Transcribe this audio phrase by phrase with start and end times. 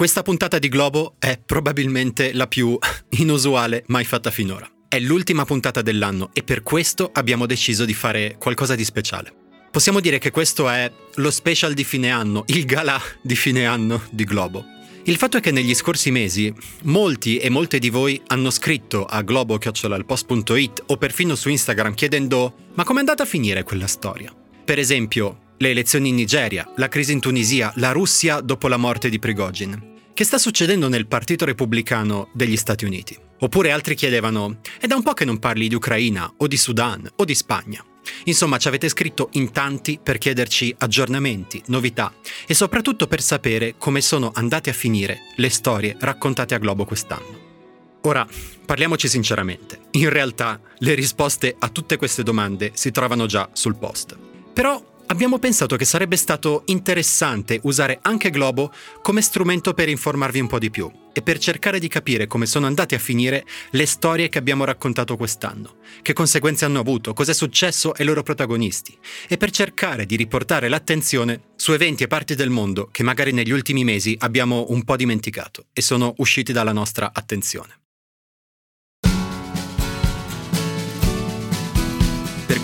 [0.00, 2.78] Questa puntata di Globo è probabilmente la più
[3.20, 4.66] inusuale mai fatta finora.
[4.88, 9.30] È l'ultima puntata dell'anno e per questo abbiamo deciso di fare qualcosa di speciale.
[9.70, 14.04] Possiamo dire che questo è lo special di fine anno, il gala di fine anno
[14.10, 14.64] di Globo.
[15.04, 16.50] Il fatto è che negli scorsi mesi
[16.84, 22.84] molti e molte di voi hanno scritto a globo.it o perfino su Instagram chiedendo ma
[22.84, 24.34] com'è andata a finire quella storia?
[24.64, 29.10] Per esempio, le elezioni in Nigeria, la crisi in Tunisia, la Russia dopo la morte
[29.10, 29.89] di Prigogine.
[30.20, 33.16] Che sta succedendo nel Partito Repubblicano degli Stati Uniti?
[33.38, 37.10] Oppure altri chiedevano, è da un po' che non parli di Ucraina, o di Sudan,
[37.16, 37.82] o di Spagna.
[38.24, 42.12] Insomma, ci avete scritto in tanti per chiederci aggiornamenti, novità
[42.46, 47.38] e soprattutto per sapere come sono andate a finire le storie raccontate a Globo quest'anno.
[48.02, 48.28] Ora,
[48.66, 54.18] parliamoci sinceramente, in realtà le risposte a tutte queste domande si trovano già sul post.
[54.52, 60.46] Però abbiamo pensato che sarebbe stato interessante usare anche Globo come strumento per informarvi un
[60.46, 64.28] po' di più e per cercare di capire come sono andate a finire le storie
[64.28, 68.96] che abbiamo raccontato quest'anno, che conseguenze hanno avuto, cosa è successo ai loro protagonisti
[69.28, 73.50] e per cercare di riportare l'attenzione su eventi e parti del mondo che magari negli
[73.50, 77.79] ultimi mesi abbiamo un po' dimenticato e sono usciti dalla nostra attenzione.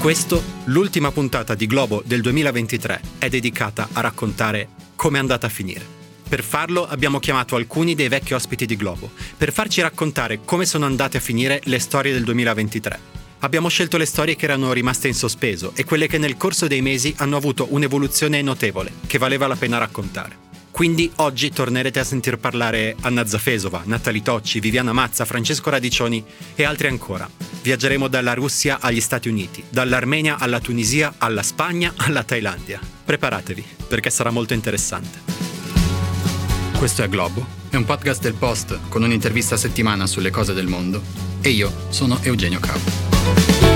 [0.06, 5.50] Questo, l'ultima puntata di Globo del 2023 è dedicata a raccontare come è andata a
[5.50, 5.84] finire.
[6.28, 10.84] Per farlo abbiamo chiamato alcuni dei vecchi ospiti di Globo, per farci raccontare come sono
[10.86, 13.00] andate a finire le storie del 2023.
[13.40, 16.82] Abbiamo scelto le storie che erano rimaste in sospeso e quelle che nel corso dei
[16.82, 20.45] mesi hanno avuto un'evoluzione notevole, che valeva la pena raccontare.
[20.76, 26.22] Quindi oggi tornerete a sentir parlare Anna Zafesova, Natali Tocci, Viviana Mazza, Francesco Radiccioni
[26.54, 27.26] e altri ancora.
[27.62, 32.78] Viaggeremo dalla Russia agli Stati Uniti, dall'Armenia alla Tunisia, alla Spagna, alla Thailandia.
[33.06, 35.20] Preparatevi, perché sarà molto interessante.
[36.76, 40.66] Questo è Globo, è un podcast del Post con un'intervista a settimana sulle cose del
[40.66, 41.00] mondo.
[41.40, 43.75] E io sono Eugenio Cavo.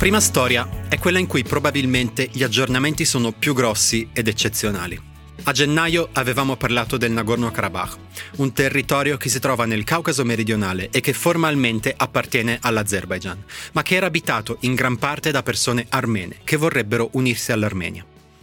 [0.00, 4.98] Prima storia è quella in cui probabilmente gli aggiornamenti sono più grossi ed eccezionali.
[5.42, 7.98] A gennaio avevamo parlato del Nagorno-Karabakh,
[8.36, 13.96] un territorio che si trova nel Caucaso meridionale e che formalmente appartiene all'Azerbaijan, ma che
[13.96, 18.02] era abitato in gran parte da persone armene che vorrebbero unirsi all'Armenia.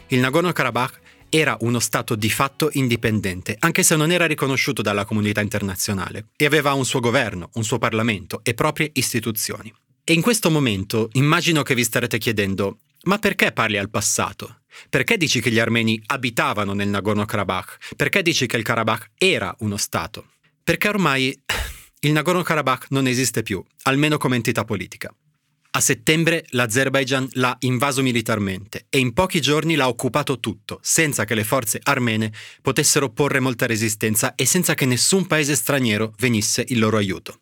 [0.09, 5.41] Il Nagorno-Karabakh era uno Stato di fatto indipendente, anche se non era riconosciuto dalla comunità
[5.41, 9.73] internazionale, e aveva un suo governo, un suo Parlamento e proprie istituzioni.
[10.09, 14.61] E in questo momento immagino che vi starete chiedendo, ma perché parli al passato?
[14.87, 17.95] Perché dici che gli armeni abitavano nel Nagorno-Karabakh?
[17.97, 20.29] Perché dici che il Karabakh era uno Stato?
[20.63, 21.37] Perché ormai
[21.99, 25.13] il Nagorno-Karabakh non esiste più, almeno come entità politica.
[25.71, 31.35] A settembre l'Azerbaijan l'ha invaso militarmente e in pochi giorni l'ha occupato tutto, senza che
[31.35, 32.31] le forze armene
[32.61, 37.41] potessero opporre molta resistenza e senza che nessun paese straniero venisse in loro aiuto.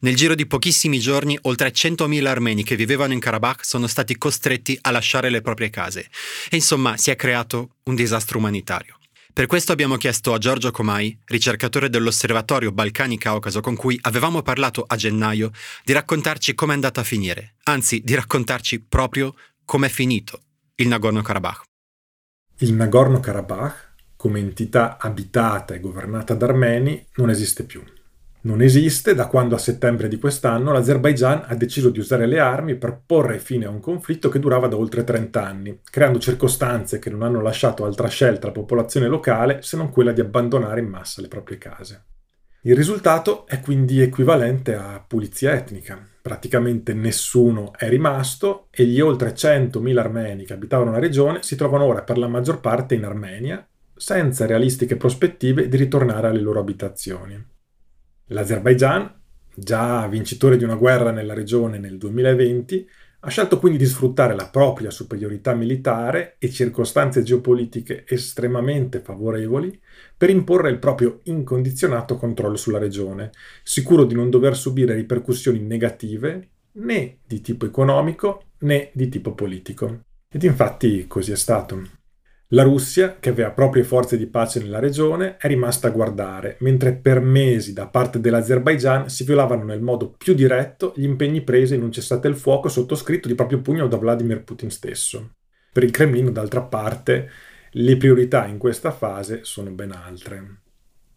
[0.00, 4.78] Nel giro di pochissimi giorni, oltre 100.000 armeni che vivevano in Karabakh sono stati costretti
[4.82, 6.08] a lasciare le proprie case.
[6.50, 8.96] E insomma, si è creato un disastro umanitario.
[9.34, 14.94] Per questo abbiamo chiesto a Giorgio Comai, ricercatore dell'Osservatorio Balcani-Caucaso con cui avevamo parlato a
[14.94, 15.52] gennaio,
[15.84, 19.34] di raccontarci com'è andata a finire, anzi di raccontarci proprio
[19.64, 20.42] com'è finito
[20.74, 21.62] il Nagorno-Karabakh.
[22.58, 27.82] Il Nagorno-Karabakh, come entità abitata e governata da armeni, non esiste più
[28.44, 32.74] non esiste da quando a settembre di quest'anno l'Azerbaigian ha deciso di usare le armi
[32.74, 37.08] per porre fine a un conflitto che durava da oltre 30 anni, creando circostanze che
[37.08, 41.20] non hanno lasciato altra scelta alla popolazione locale se non quella di abbandonare in massa
[41.20, 42.04] le proprie case.
[42.62, 46.04] Il risultato è quindi equivalente a pulizia etnica.
[46.20, 51.84] Praticamente nessuno è rimasto e gli oltre 100.000 armeni che abitavano la regione si trovano
[51.84, 53.64] ora per la maggior parte in Armenia,
[53.94, 57.50] senza realistiche prospettive di ritornare alle loro abitazioni.
[58.32, 59.20] L'Azerbaigian,
[59.54, 62.88] già vincitore di una guerra nella regione nel 2020,
[63.24, 69.80] ha scelto quindi di sfruttare la propria superiorità militare e circostanze geopolitiche estremamente favorevoli
[70.16, 73.30] per imporre il proprio incondizionato controllo sulla regione,
[73.62, 80.00] sicuro di non dover subire ripercussioni negative né di tipo economico né di tipo politico.
[80.28, 82.01] Ed infatti così è stato.
[82.54, 86.92] La Russia, che aveva proprie forze di pace nella regione, è rimasta a guardare, mentre
[86.92, 91.82] per mesi da parte dell'Azerbaigian si violavano nel modo più diretto gli impegni presi in
[91.82, 95.36] un cessate il fuoco sottoscritto di proprio pugno da Vladimir Putin stesso.
[95.72, 97.30] Per il Cremlino, d'altra parte,
[97.70, 100.61] le priorità in questa fase sono ben altre.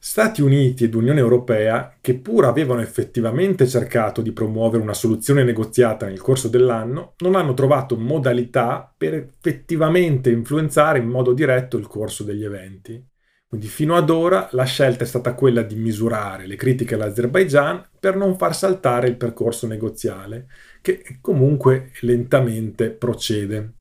[0.08, 6.06] Stati Uniti ed Unione Europea, che pur avevano effettivamente cercato di promuovere una soluzione negoziata
[6.06, 12.24] nel corso dell'anno, non hanno trovato modalità per effettivamente influenzare in modo diretto il corso
[12.24, 13.04] degli eventi.
[13.48, 18.16] Quindi fino ad ora la scelta è stata quella di misurare le critiche all'Azerbaigian per
[18.16, 20.46] non far saltare il percorso negoziale,
[20.84, 23.74] che comunque lentamente procede.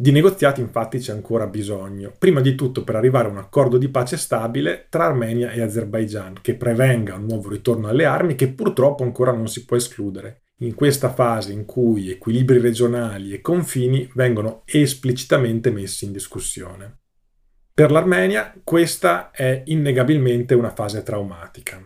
[0.00, 3.90] Di negoziati infatti c'è ancora bisogno, prima di tutto per arrivare a un accordo di
[3.90, 9.02] pace stabile tra Armenia e Azerbaigian, che prevenga un nuovo ritorno alle armi che purtroppo
[9.02, 10.44] ancora non si può escludere.
[10.60, 17.00] In questa fase in cui equilibri regionali e confini vengono esplicitamente messi in discussione.
[17.74, 21.78] Per l'Armenia questa è innegabilmente una fase traumatica.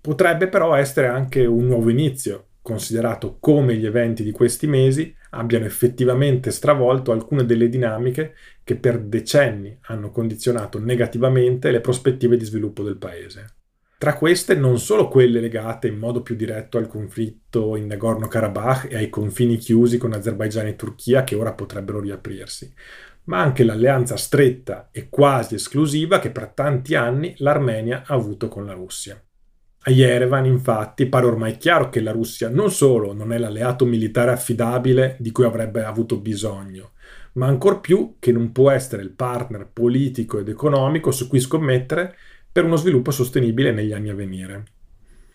[0.00, 5.64] Potrebbe però essere anche un nuovo inizio, considerato come gli eventi di questi mesi abbiano
[5.64, 8.34] effettivamente stravolto alcune delle dinamiche
[8.64, 13.54] che per decenni hanno condizionato negativamente le prospettive di sviluppo del paese.
[13.98, 18.96] Tra queste non solo quelle legate in modo più diretto al conflitto in Nagorno-Karabakh e
[18.96, 22.72] ai confini chiusi con Azerbaigian e Turchia che ora potrebbero riaprirsi,
[23.24, 28.64] ma anche l'alleanza stretta e quasi esclusiva che per tanti anni l'Armenia ha avuto con
[28.64, 29.20] la Russia.
[29.88, 34.30] A Yerevan, infatti, pare ormai chiaro che la Russia non solo non è l'alleato militare
[34.30, 36.90] affidabile di cui avrebbe avuto bisogno,
[37.32, 42.14] ma ancor più che non può essere il partner politico ed economico su cui scommettere
[42.52, 44.64] per uno sviluppo sostenibile negli anni a venire.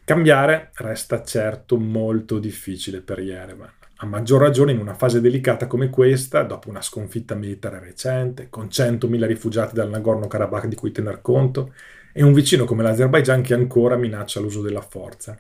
[0.06, 5.90] Cambiare resta certo molto difficile per Yerevan, a maggior ragione in una fase delicata come
[5.90, 11.74] questa, dopo una sconfitta militare recente, con 100.000 rifugiati dal Nagorno-Karabakh di cui tener conto,
[12.14, 15.38] e un vicino come l'Azerbaigian che ancora minaccia l'uso della forza.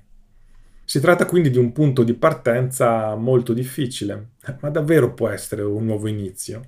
[0.83, 5.85] Si tratta quindi di un punto di partenza molto difficile, ma davvero può essere un
[5.85, 6.61] nuovo inizio.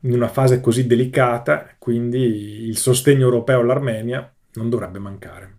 [0.00, 5.58] In una fase così delicata, quindi, il sostegno europeo all'Armenia non dovrebbe mancare.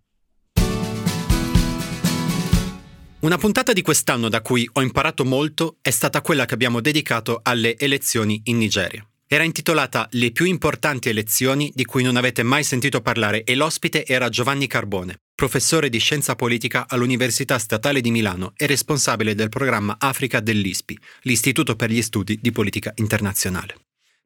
[3.21, 7.39] Una puntata di quest'anno da cui ho imparato molto è stata quella che abbiamo dedicato
[7.41, 9.05] alle elezioni in Nigeria.
[9.27, 14.05] Era intitolata Le più importanti elezioni di cui non avete mai sentito parlare e l'ospite
[14.05, 19.95] era Giovanni Carbone, professore di scienza politica all'Università Statale di Milano e responsabile del programma
[19.97, 23.75] Africa dell'ISPI, l'Istituto per gli Studi di Politica Internazionale.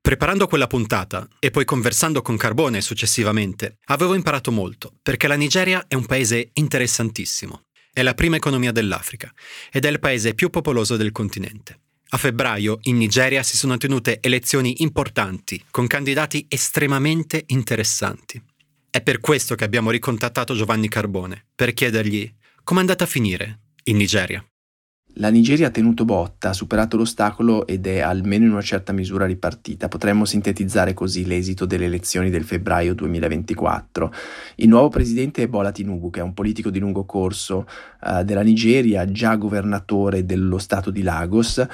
[0.02, 5.86] Preparando quella puntata e poi conversando con Carbone successivamente, avevo imparato molto, perché la Nigeria
[5.88, 7.64] è un paese interessantissimo.
[7.92, 9.34] È la prima economia dell'Africa
[9.72, 11.87] ed è il paese più popoloso del continente.
[12.10, 18.42] A febbraio in Nigeria si sono tenute elezioni importanti, con candidati estremamente interessanti.
[18.90, 22.34] È per questo che abbiamo ricontattato Giovanni Carbone, per chiedergli
[22.64, 24.44] com'è andata a finire in Nigeria.
[25.20, 29.26] La Nigeria ha tenuto botta, ha superato l'ostacolo ed è almeno in una certa misura
[29.26, 29.88] ripartita.
[29.88, 34.14] Potremmo sintetizzare così l'esito delle elezioni del febbraio 2024.
[34.58, 37.66] Il nuovo presidente è Bola Tinubu, che è un politico di lungo corso
[38.02, 41.66] uh, della Nigeria, già governatore dello stato di Lagos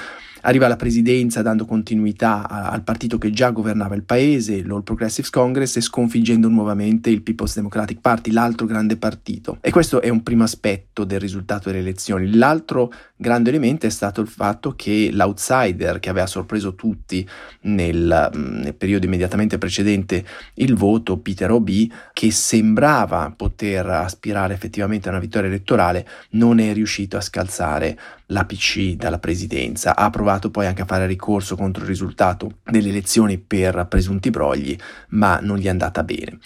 [0.44, 5.30] arriva alla presidenza dando continuità a, al partito che già governava il paese, l'All Progressives
[5.30, 9.57] Congress, e sconfiggendo nuovamente il People's Democratic Party, l'altro grande partito.
[9.62, 12.36] E questo è un primo aspetto del risultato delle elezioni.
[12.36, 17.28] L'altro grande elemento è stato il fatto che l'outsider che aveva sorpreso tutti
[17.62, 20.25] nel, nel periodo immediatamente precedente
[20.56, 26.74] il voto, Peter Obi, che sembrava poter aspirare effettivamente a una vittoria elettorale, non è
[26.74, 29.96] riuscito a scalzare l'APC dalla presidenza.
[29.96, 34.75] Ha provato poi anche a fare ricorso contro il risultato delle elezioni per presunti brogli,
[35.10, 36.40] ma non gli è andata bene.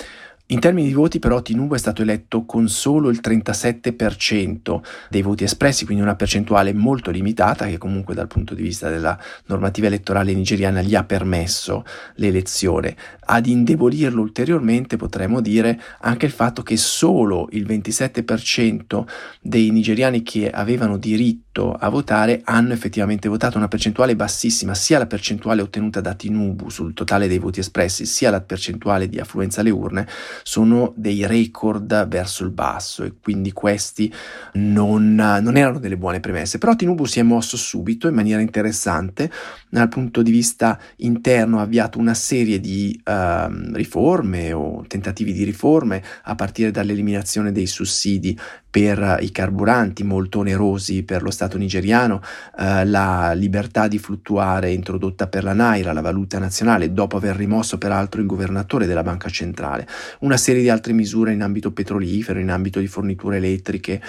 [0.50, 5.44] In termini di voti però Tinubu è stato eletto con solo il 37% dei voti
[5.44, 10.34] espressi, quindi una percentuale molto limitata che comunque dal punto di vista della normativa elettorale
[10.34, 11.84] nigeriana gli ha permesso
[12.16, 12.96] l'elezione.
[13.25, 19.06] Ad indebolirlo ulteriormente potremmo dire anche il fatto che solo il 27%
[19.42, 25.08] dei nigeriani che avevano diritto a votare hanno effettivamente votato, una percentuale bassissima, sia la
[25.08, 29.72] percentuale ottenuta da Tinubu sul totale dei voti espressi, sia la percentuale di affluenza alle
[29.72, 30.08] urne
[30.44, 34.12] sono dei record verso il basso e quindi questi
[34.53, 36.58] non, non erano delle buone premesse.
[36.58, 39.32] Però Tinubu si è mosso subito in maniera interessante,
[39.69, 45.43] dal punto di vista interno ha avviato una serie di uh, riforme o tentativi di
[45.43, 48.38] riforme a partire dall'eliminazione dei sussidi
[48.69, 52.21] per i carburanti molto onerosi per lo Stato nigeriano,
[52.59, 57.79] eh, la libertà di fluttuare introdotta per la Naira, la valuta nazionale, dopo aver rimosso
[57.79, 59.88] peraltro il governatore della banca centrale,
[60.19, 64.00] una serie di altre misure in ambito petrolifero, in ambito di forniture elettriche,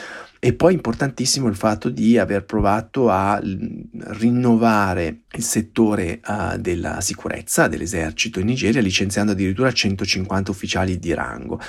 [0.41, 7.67] e poi importantissimo il fatto di aver provato a rinnovare il settore uh, della sicurezza
[7.67, 11.61] dell'esercito in Nigeria, licenziando addirittura 150 ufficiali di rango.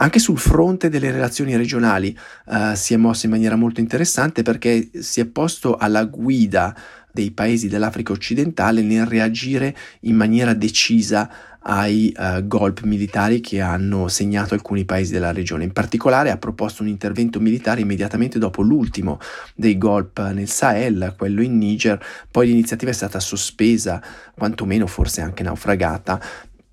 [0.00, 4.90] Anche sul fronte delle relazioni regionali uh, si è mosso in maniera molto interessante perché
[5.00, 6.74] si è posto alla guida
[7.12, 14.08] dei paesi dell'Africa occidentale nel reagire in maniera decisa ai uh, golpe militari che hanno
[14.08, 15.64] segnato alcuni paesi della regione.
[15.64, 19.18] In particolare ha proposto un intervento militare immediatamente dopo l'ultimo
[19.54, 24.02] dei golpe nel Sahel, quello in Niger, poi l'iniziativa è stata sospesa,
[24.34, 26.20] quantomeno forse anche naufragata,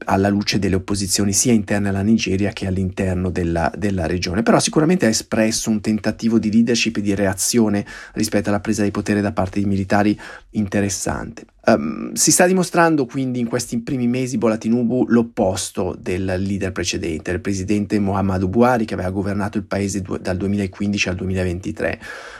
[0.05, 5.05] alla luce delle opposizioni sia interne alla Nigeria che all'interno della, della, regione, però sicuramente
[5.05, 9.31] ha espresso un tentativo di leadership e di reazione rispetto alla presa di potere da
[9.31, 10.19] parte dei militari
[10.51, 11.45] interessante.
[11.67, 17.31] Um, si sta dimostrando quindi in questi primi mesi Bola Tinubu l'opposto del leader precedente,
[17.31, 21.99] il presidente Muhammadu Buhari che aveva governato il paese du- dal 2015 al 2023.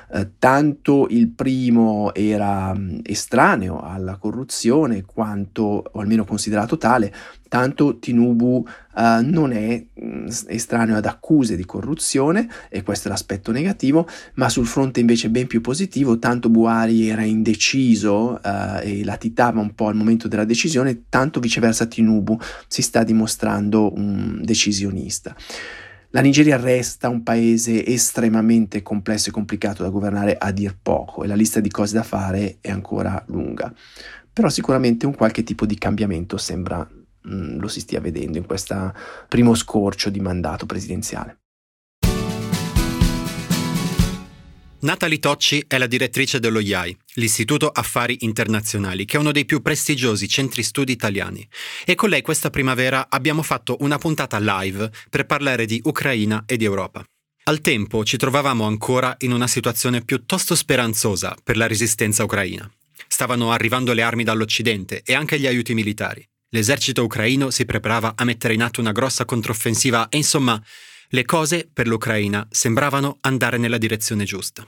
[0.10, 7.12] Uh, tanto il primo era um, estraneo alla corruzione quanto, o almeno considerato tale,
[7.50, 8.63] tanto Tinubu
[8.96, 14.08] uh, non è mh, mm, estraneo ad accuse di corruzione e questo è l'aspetto negativo,
[14.36, 19.62] ma sul fronte invece ben più positivo, tanto Buhari era indeciso uh, e la latitava
[19.62, 22.38] un po' al momento della decisione, tanto viceversa Tinubu
[22.68, 25.36] si sta dimostrando un decisionista.
[26.10, 31.28] La Nigeria resta un paese estremamente complesso e complicato da governare a dir poco e
[31.28, 33.74] la lista di cose da fare è ancora lunga.
[34.32, 36.88] Però sicuramente un qualche tipo di cambiamento sembra
[37.27, 38.94] mm, lo si stia vedendo in questo
[39.27, 41.39] primo scorcio di mandato presidenziale.
[44.86, 49.63] Natalie Tocci è la direttrice dello IAI, l'Istituto Affari Internazionali, che è uno dei più
[49.63, 51.48] prestigiosi centri studi italiani.
[51.86, 56.55] E con lei questa primavera abbiamo fatto una puntata live per parlare di Ucraina e
[56.55, 57.03] di Europa.
[57.46, 62.70] Al tempo ci trovavamo ancora in una situazione piuttosto speranzosa per la resistenza ucraina.
[63.08, 66.24] Stavano arrivando le armi dall'Occidente e anche gli aiuti militari.
[66.56, 70.58] L'esercito ucraino si preparava a mettere in atto una grossa controffensiva e insomma
[71.10, 74.66] le cose per l'Ucraina sembravano andare nella direzione giusta.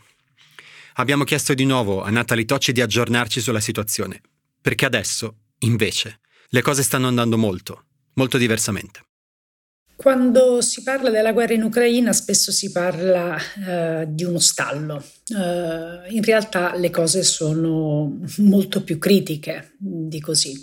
[0.95, 4.19] Abbiamo chiesto di nuovo a Natalie Tocci di aggiornarci sulla situazione,
[4.61, 9.05] perché adesso, invece, le cose stanno andando molto, molto diversamente.
[9.95, 15.01] Quando si parla della guerra in Ucraina spesso si parla eh, di uno stallo.
[15.27, 20.53] Eh, in realtà le cose sono molto più critiche di così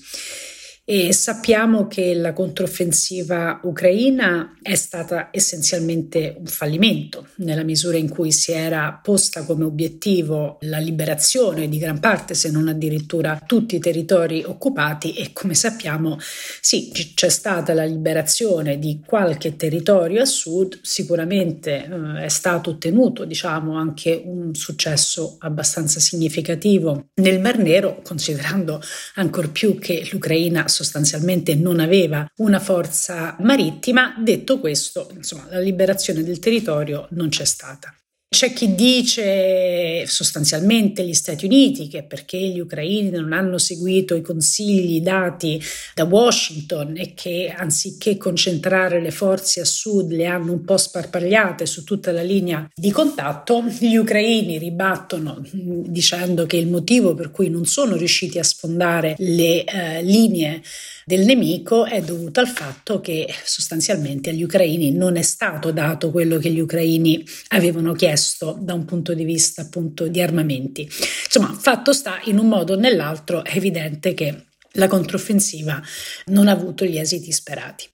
[0.86, 8.32] e sappiamo che la controffensiva ucraina è stata essenzialmente un fallimento nella misura in cui
[8.32, 13.78] si era posta come obiettivo la liberazione di gran parte, se non addirittura tutti i
[13.78, 15.14] territori occupati.
[15.14, 22.24] E come sappiamo sì, c'è stata la liberazione di qualche territorio a sud, sicuramente eh,
[22.24, 28.82] è stato ottenuto diciamo anche un successo abbastanza significativo nel Mar Nero, considerando
[29.14, 34.14] ancor più che l'Ucraina sostanzialmente non aveva una forza marittima.
[34.18, 37.94] Detto questo, insomma, la liberazione del territorio non c'è stata.
[38.34, 44.22] C'è chi dice sostanzialmente gli Stati Uniti che perché gli ucraini non hanno seguito i
[44.22, 45.62] consigli dati
[45.94, 51.64] da Washington e che anziché concentrare le forze a sud le hanno un po' sparpagliate
[51.64, 57.48] su tutta la linea di contatto, gli ucraini ribattono dicendo che il motivo per cui
[57.48, 60.60] non sono riusciti a sfondare le eh, linee
[61.04, 66.38] del nemico è dovuto al fatto che sostanzialmente agli ucraini non è stato dato quello
[66.38, 70.82] che gli ucraini avevano chiesto da un punto di vista appunto di armamenti.
[70.82, 75.80] Insomma, fatto sta in un modo o nell'altro è evidente che la controffensiva
[76.26, 77.86] non ha avuto gli esiti sperati.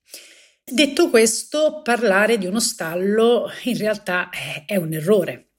[0.64, 4.30] Detto questo, parlare di uno stallo in realtà
[4.64, 5.49] è un errore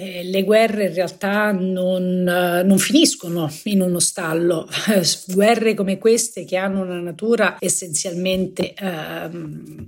[0.00, 4.66] eh, le guerre in realtà non, uh, non, finiscono in uno stallo,
[5.28, 9.36] guerre come queste che hanno una natura essenzialmente uh,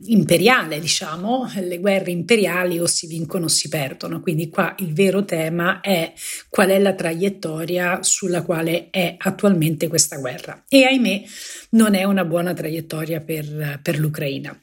[0.05, 5.25] imperiale, diciamo, le guerre imperiali o si vincono o si perdono, quindi qua il vero
[5.25, 6.13] tema è
[6.51, 10.65] qual è la traiettoria sulla quale è attualmente questa guerra.
[10.69, 11.23] E ahimè
[11.71, 14.55] non è una buona traiettoria per, per l'Ucraina.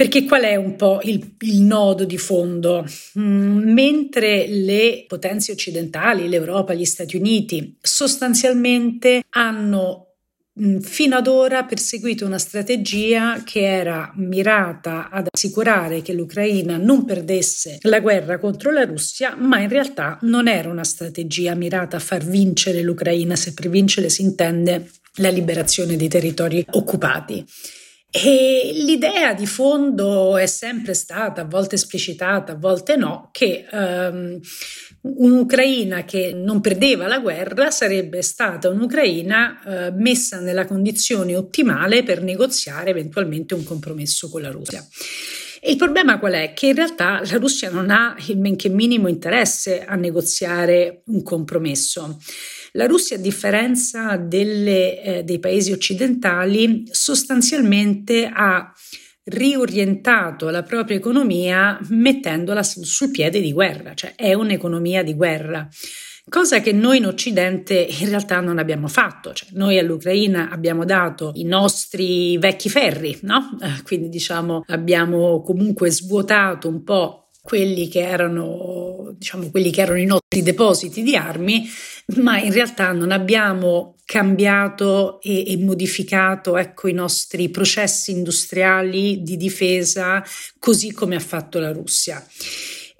[0.00, 2.86] Perché qual è un po' il, il nodo di fondo?
[3.18, 10.14] Mm, mentre le potenze occidentali, l'Europa, gli Stati Uniti, sostanzialmente hanno
[10.58, 17.04] mm, fino ad ora perseguito una strategia che era mirata ad assicurare che l'Ucraina non
[17.04, 22.00] perdesse la guerra contro la Russia, ma in realtà non era una strategia mirata a
[22.00, 27.44] far vincere l'Ucraina, se per vincere si intende la liberazione dei territori occupati.
[28.12, 34.40] E l'idea di fondo è sempre stata, a volte esplicitata, a volte no, che um,
[35.02, 42.20] un'Ucraina che non perdeva la guerra sarebbe stata un'Ucraina uh, messa nella condizione ottimale per
[42.20, 44.84] negoziare eventualmente un compromesso con la Russia.
[45.62, 46.52] E il problema qual è?
[46.52, 51.22] Che in realtà la Russia non ha il men che minimo interesse a negoziare un
[51.22, 52.18] compromesso.
[52.72, 58.72] La Russia, a differenza delle, eh, dei paesi occidentali, sostanzialmente ha
[59.24, 65.68] riorientato la propria economia mettendola sul piede di guerra, cioè è un'economia di guerra
[66.30, 69.34] cosa che noi in Occidente in realtà non abbiamo fatto.
[69.34, 73.58] Cioè, noi all'Ucraina abbiamo dato i nostri vecchi ferri, no?
[73.60, 79.98] Eh, quindi diciamo abbiamo comunque svuotato un po' quelli che erano, diciamo, quelli che erano
[79.98, 81.68] i nostri depositi di armi,
[82.16, 89.36] ma in realtà non abbiamo cambiato e, e modificato ecco, i nostri processi industriali di
[89.36, 90.22] difesa
[90.58, 92.24] così come ha fatto la Russia.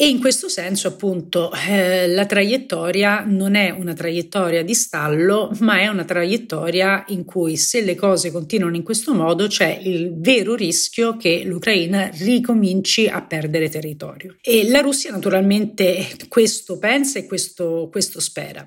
[0.01, 5.79] E in questo senso, appunto, eh, la traiettoria non è una traiettoria di stallo, ma
[5.79, 10.55] è una traiettoria in cui se le cose continuano in questo modo c'è il vero
[10.55, 14.37] rischio che l'Ucraina ricominci a perdere territorio.
[14.41, 18.67] E la Russia naturalmente questo pensa e questo, questo spera.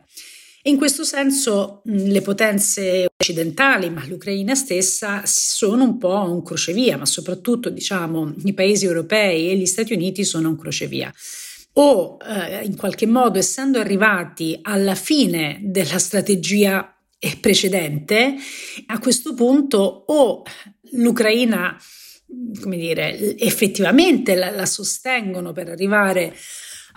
[0.65, 7.05] In questo senso le potenze occidentali, ma l'Ucraina stessa, sono un po' un crocevia, ma
[7.05, 11.13] soprattutto diciamo i paesi europei e gli Stati Uniti sono un crocevia.
[11.73, 16.95] O eh, in qualche modo, essendo arrivati alla fine della strategia
[17.41, 18.35] precedente,
[18.85, 19.77] a questo punto
[20.07, 20.43] o
[20.91, 21.75] l'Ucraina,
[22.61, 26.33] come dire, effettivamente la, la sostengono per arrivare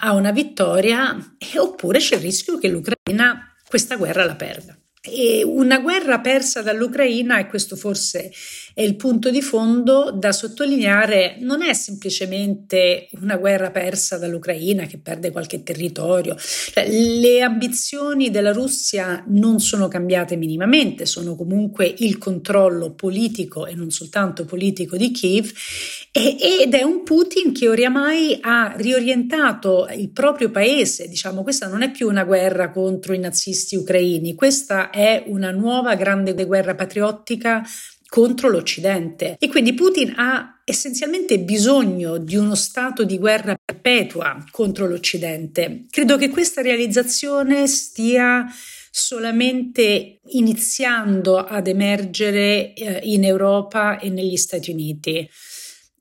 [0.01, 1.17] a una vittoria,
[1.57, 4.79] oppure c'è il rischio che l'Ucraina questa guerra la perda.
[5.09, 8.33] E una guerra persa dall'Ucraina, e questo forse
[8.75, 14.99] è il punto di fondo da sottolineare, non è semplicemente una guerra persa dall'Ucraina che
[14.99, 16.37] perde qualche territorio.
[16.37, 23.75] Cioè, le ambizioni della Russia non sono cambiate minimamente, sono comunque il controllo politico e
[23.75, 25.53] non soltanto politico di Kiev
[26.13, 31.91] ed è un Putin che oramai ha riorientato il proprio paese, diciamo questa non è
[31.91, 37.63] più una guerra contro i nazisti ucraini, questa è una nuova grande guerra patriottica
[38.09, 44.87] contro l'Occidente e quindi Putin ha essenzialmente bisogno di uno stato di guerra perpetua contro
[44.87, 45.85] l'Occidente.
[45.91, 48.47] Credo che questa realizzazione stia
[48.91, 55.29] solamente iniziando ad emergere eh, in Europa e negli Stati Uniti.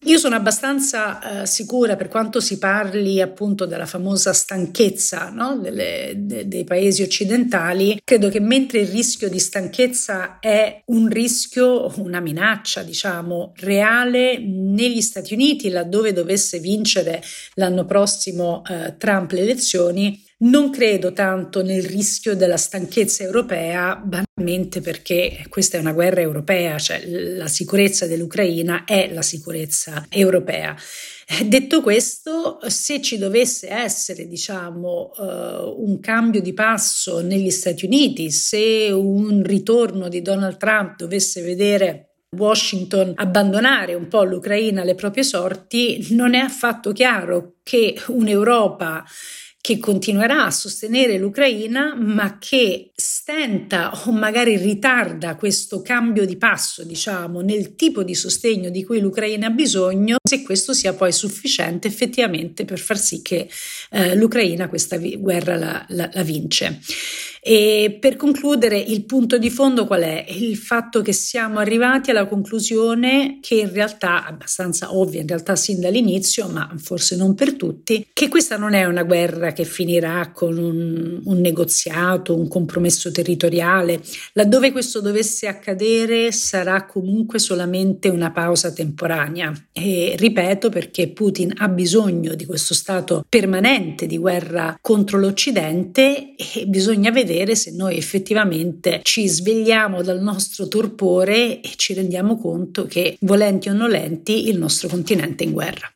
[0.06, 5.58] Io sono abbastanza eh, sicura, per quanto si parli appunto della famosa stanchezza no?
[5.58, 11.91] Delle, de, dei paesi occidentali, credo che mentre il rischio di stanchezza è un rischio,
[11.98, 17.24] una minaccia, diciamo, reale negli Stati Uniti, laddove dovesse vincere
[17.56, 24.82] l'anno prossimo eh, Trump le elezioni, non credo tanto nel rischio della stanchezza europea, banalmente
[24.82, 30.76] perché questa è una guerra europea, cioè la sicurezza dell'Ucraina è la sicurezza europea.
[31.45, 38.30] Detto questo, se ci dovesse essere, diciamo, uh, un cambio di passo negli Stati Uniti,
[38.30, 45.24] se un ritorno di Donald Trump dovesse vedere Washington abbandonare un po' l'Ucraina alle proprie
[45.24, 49.04] sorti, non è affatto chiaro che un'Europa
[49.65, 56.84] che continuerà a sostenere l'Ucraina, ma che stenta o magari ritarda questo cambio di passo,
[56.84, 61.88] diciamo, nel tipo di sostegno di cui l'Ucraina ha bisogno, se questo sia poi sufficiente
[61.88, 63.49] effettivamente per far sì che
[63.89, 66.80] eh, l'Ucraina questa vi- guerra la, la, la vince.
[67.47, 70.25] E per concludere, il punto di fondo qual è?
[70.29, 75.79] Il fatto che siamo arrivati alla conclusione che in realtà, abbastanza ovvia, in realtà sin
[75.79, 80.58] dall'inizio, ma forse non per tutti, che questa non è una guerra che finirà con
[80.58, 84.01] un, un negoziato, un compromesso territoriale.
[84.34, 89.53] Laddove questo dovesse accadere sarà comunque solamente una pausa temporanea.
[89.71, 96.65] E ripeto perché Putin ha bisogno di questo stato permanente di guerra contro l'Occidente e
[96.65, 102.86] bisogna vedere vedere se noi effettivamente ci svegliamo dal nostro torpore e ci rendiamo conto
[102.86, 105.89] che, volenti o nolenti, il nostro continente è in guerra.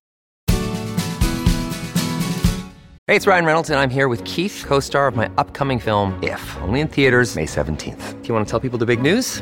[3.06, 6.15] Hey, it's Ryan Reynolds, and I'm here with Keith, co star of my upcoming film,
[6.21, 8.21] If, only in theaters, May 17th.
[8.21, 9.41] Do you want to tell people the big news?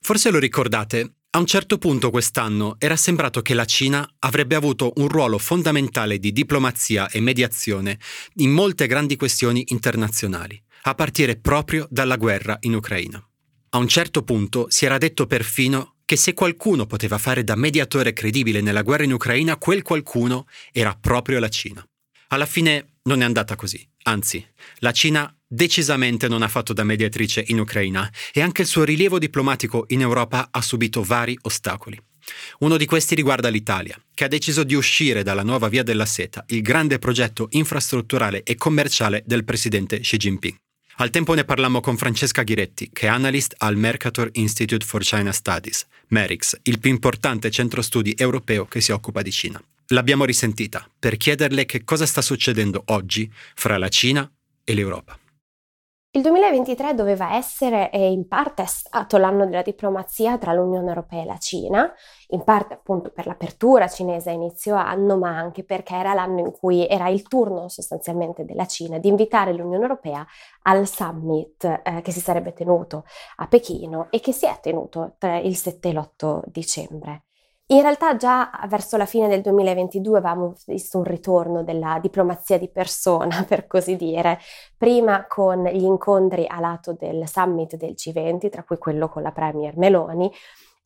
[0.00, 4.94] Forse lo ricordate, A un certo punto quest'anno era sembrato che la Cina avrebbe avuto
[4.96, 7.98] un ruolo fondamentale di diplomazia e mediazione
[8.36, 13.22] in molte grandi questioni internazionali, a partire proprio dalla guerra in Ucraina.
[13.70, 18.14] A un certo punto si era detto perfino che se qualcuno poteva fare da mediatore
[18.14, 21.86] credibile nella guerra in Ucraina, quel qualcuno era proprio la Cina.
[22.28, 24.44] Alla fine non è andata così, anzi,
[24.78, 29.18] la Cina decisamente non ha fatto da mediatrice in Ucraina e anche il suo rilievo
[29.18, 31.98] diplomatico in Europa ha subito vari ostacoli.
[32.58, 36.44] Uno di questi riguarda l'Italia, che ha deciso di uscire dalla nuova Via della Seta,
[36.48, 40.56] il grande progetto infrastrutturale e commerciale del presidente Xi Jinping.
[41.00, 45.30] Al tempo ne parlammo con Francesca Ghiretti, che è analyst al Mercator Institute for China
[45.30, 49.62] Studies, MERIX, il più importante centro studi europeo che si occupa di Cina.
[49.88, 54.28] L'abbiamo risentita per chiederle che cosa sta succedendo oggi fra la Cina
[54.64, 55.16] e l'Europa.
[56.10, 61.20] Il 2023 doveva essere e in parte è stato l'anno della diplomazia tra l'Unione Europea
[61.20, 61.92] e la Cina,
[62.28, 66.50] in parte appunto per l'apertura cinese a inizio anno, ma anche perché era l'anno in
[66.50, 70.26] cui era il turno sostanzialmente della Cina di invitare l'Unione Europea
[70.62, 73.04] al summit eh, che si sarebbe tenuto
[73.36, 77.27] a Pechino e che si è tenuto tra il 7 e l'8 dicembre.
[77.70, 82.70] In realtà già verso la fine del 2022 avevamo visto un ritorno della diplomazia di
[82.70, 84.38] persona, per così dire,
[84.74, 89.32] prima con gli incontri a lato del summit del G20, tra cui quello con la
[89.32, 90.32] Premier Meloni,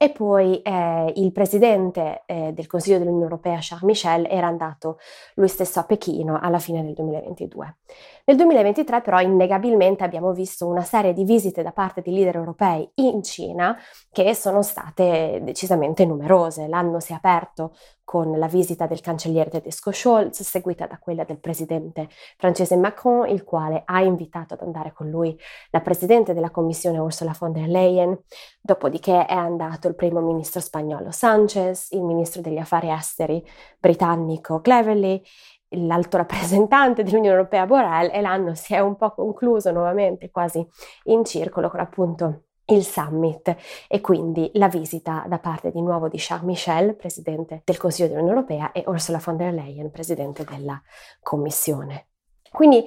[0.03, 4.99] e poi eh, il presidente eh, del Consiglio dell'Unione Europea, Charles Michel, era andato
[5.35, 7.77] lui stesso a Pechino alla fine del 2022.
[8.25, 12.91] Nel 2023 però innegabilmente abbiamo visto una serie di visite da parte di leader europei
[12.97, 13.79] in Cina
[14.11, 16.67] che sono state decisamente numerose.
[16.67, 17.73] L'anno si è aperto
[18.05, 23.45] con la visita del cancelliere tedesco Scholz, seguita da quella del presidente francese Macron, il
[23.45, 25.39] quale ha invitato ad andare con lui
[25.71, 28.19] la presidente della commissione Ursula von der Leyen,
[28.61, 33.45] dopodiché è andato il primo ministro spagnolo Sanchez, il ministro degli affari esteri
[33.79, 35.23] britannico Cleverly,
[35.71, 40.67] l'alto rappresentante dell'Unione Europea Borrell e l'anno si è un po' concluso nuovamente quasi
[41.05, 43.57] in circolo con appunto il summit
[43.89, 48.35] e quindi la visita da parte di nuovo di Charles Michel, presidente del Consiglio dell'Unione
[48.35, 50.81] Europea, e Ursula von der Leyen, presidente della
[51.21, 52.07] Commissione.
[52.51, 52.87] Quindi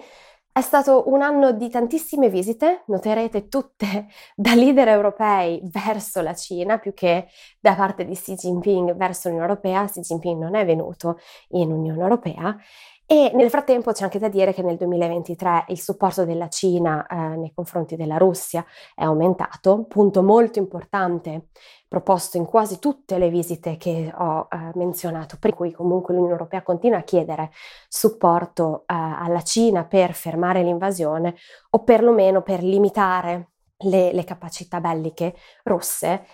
[0.57, 6.77] è stato un anno di tantissime visite, noterete tutte da leader europei verso la Cina
[6.77, 7.27] più che
[7.59, 9.83] da parte di Xi Jinping verso l'Unione Europea.
[9.83, 11.19] Xi Jinping non è venuto
[11.49, 12.55] in Unione Europea
[13.07, 17.15] e nel frattempo c'è anche da dire che nel 2023 il supporto della Cina eh,
[17.37, 18.65] nei confronti della Russia
[18.95, 21.49] è aumentato, punto molto importante
[21.87, 26.63] proposto in quasi tutte le visite che ho eh, menzionato, per cui comunque l'Unione Europea
[26.63, 27.51] continua a chiedere
[27.87, 31.35] supporto eh, alla Cina per fermare l'invasione
[31.69, 36.25] o perlomeno per limitare le, le capacità belliche russe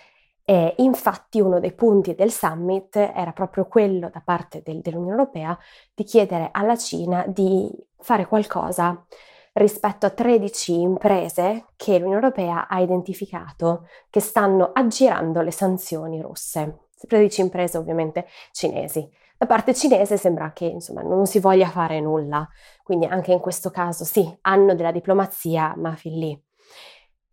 [0.44, 5.56] e infatti uno dei punti del summit era proprio quello da parte del, dell'Unione Europea
[5.94, 9.04] di chiedere alla Cina di fare qualcosa
[9.54, 16.86] rispetto a 13 imprese che l'Unione Europea ha identificato che stanno aggirando le sanzioni russe.
[17.06, 19.08] 13 imprese ovviamente cinesi.
[19.36, 22.48] Da parte cinese sembra che insomma, non si voglia fare nulla,
[22.84, 26.42] quindi anche in questo caso sì, hanno della diplomazia, ma fin lì.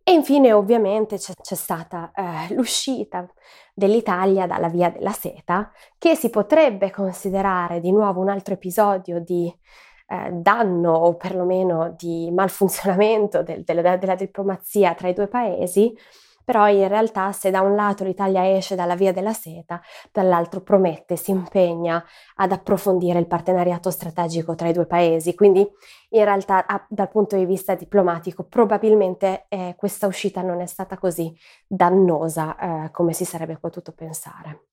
[0.02, 3.28] E infine ovviamente c'è, c'è stata eh, l'uscita
[3.74, 9.52] dell'Italia dalla via della seta, che si potrebbe considerare di nuovo un altro episodio di
[10.08, 15.96] eh, danno o perlomeno di malfunzionamento del, della, della diplomazia tra i due paesi,
[16.50, 21.14] però in realtà se da un lato l'Italia esce dalla via della seta, dall'altro promette,
[21.14, 25.60] si impegna ad approfondire il partenariato strategico tra i due paesi, quindi
[26.08, 31.32] in realtà dal punto di vista diplomatico probabilmente eh, questa uscita non è stata così
[31.68, 34.69] dannosa eh, come si sarebbe potuto pensare.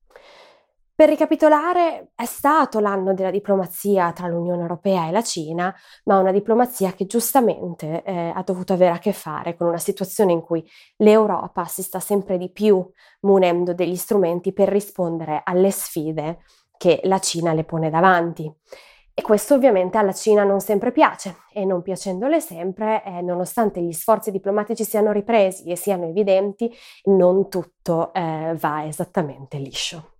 [0.98, 5.72] Per ricapitolare, è stato l'anno della diplomazia tra l'Unione Europea e la Cina,
[6.06, 10.32] ma una diplomazia che giustamente eh, ha dovuto avere a che fare con una situazione
[10.32, 12.84] in cui l'Europa si sta sempre di più
[13.20, 16.40] munendo degli strumenti per rispondere alle sfide
[16.78, 18.52] che la Cina le pone davanti.
[19.14, 23.94] E questo ovviamente alla Cina non sempre piace e non piacendole sempre, eh, nonostante gli
[23.94, 30.16] sforzi diplomatici siano ripresi e siano evidenti, non tutto eh, va esattamente liscio.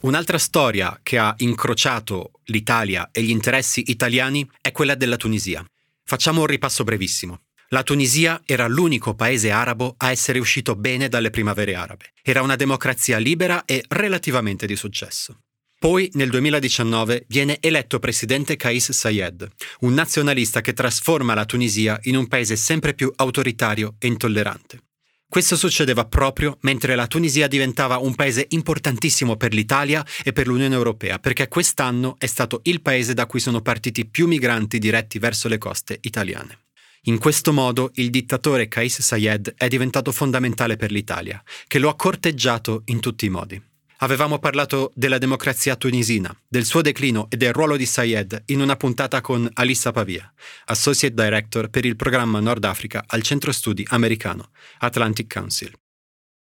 [0.00, 5.64] Un'altra storia che ha incrociato l'Italia e gli interessi italiani è quella della Tunisia.
[6.04, 7.40] Facciamo un ripasso brevissimo.
[7.70, 12.12] La Tunisia era l'unico paese arabo a essere uscito bene dalle primavere arabe.
[12.22, 15.40] Era una democrazia libera e relativamente di successo.
[15.76, 19.48] Poi, nel 2019, viene eletto presidente Kais Sayed,
[19.80, 24.87] un nazionalista che trasforma la Tunisia in un paese sempre più autoritario e intollerante.
[25.30, 30.74] Questo succedeva proprio mentre la Tunisia diventava un paese importantissimo per l'Italia e per l'Unione
[30.74, 35.46] Europea, perché quest'anno è stato il paese da cui sono partiti più migranti diretti verso
[35.48, 36.60] le coste italiane.
[37.02, 41.94] In questo modo il dittatore Kais Sayed è diventato fondamentale per l'Italia, che lo ha
[41.94, 43.67] corteggiato in tutti i modi.
[44.00, 48.76] Avevamo parlato della democrazia tunisina, del suo declino e del ruolo di Sayed in una
[48.76, 50.32] puntata con Alissa Pavia,
[50.66, 55.72] Associate Director per il programma Nord Africa al centro studi americano Atlantic Council.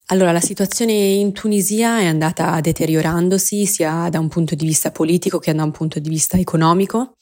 [0.08, 5.38] Allora, la situazione in Tunisia è andata deteriorandosi sia da un punto di vista politico
[5.38, 7.18] che da un punto di vista economico.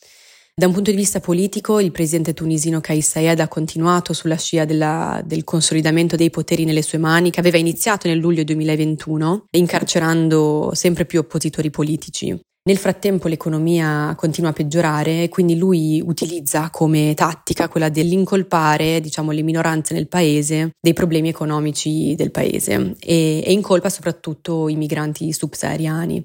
[0.60, 4.66] Da un punto di vista politico, il presidente tunisino Kais Sayed ha continuato sulla scia
[4.66, 10.72] della, del consolidamento dei poteri nelle sue mani, che aveva iniziato nel luglio 2021, incarcerando
[10.74, 12.38] sempre più oppositori politici.
[12.62, 19.32] Nel frattempo l'economia continua a peggiorare e quindi lui utilizza come tattica quella dell'incolpare diciamo,
[19.32, 25.32] le minoranze nel paese dei problemi economici del paese e, e incolpa soprattutto i migranti
[25.32, 26.22] subsahariani.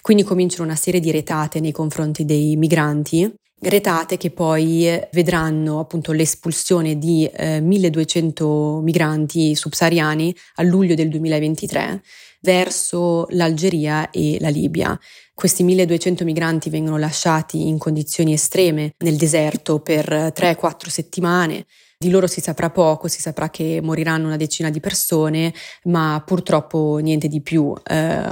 [0.00, 3.30] Quindi cominciano una serie di retate nei confronti dei migranti
[3.68, 12.02] retate che poi vedranno appunto l'espulsione di eh, 1200 migranti subsahariani a luglio del 2023
[12.40, 14.98] verso l'Algeria e la Libia.
[15.32, 21.66] Questi 1200 migranti vengono lasciati in condizioni estreme nel deserto per 3-4 settimane
[21.98, 25.52] di loro si saprà poco, si saprà che moriranno una decina di persone,
[25.84, 27.72] ma purtroppo niente di più.
[27.82, 28.28] Eh,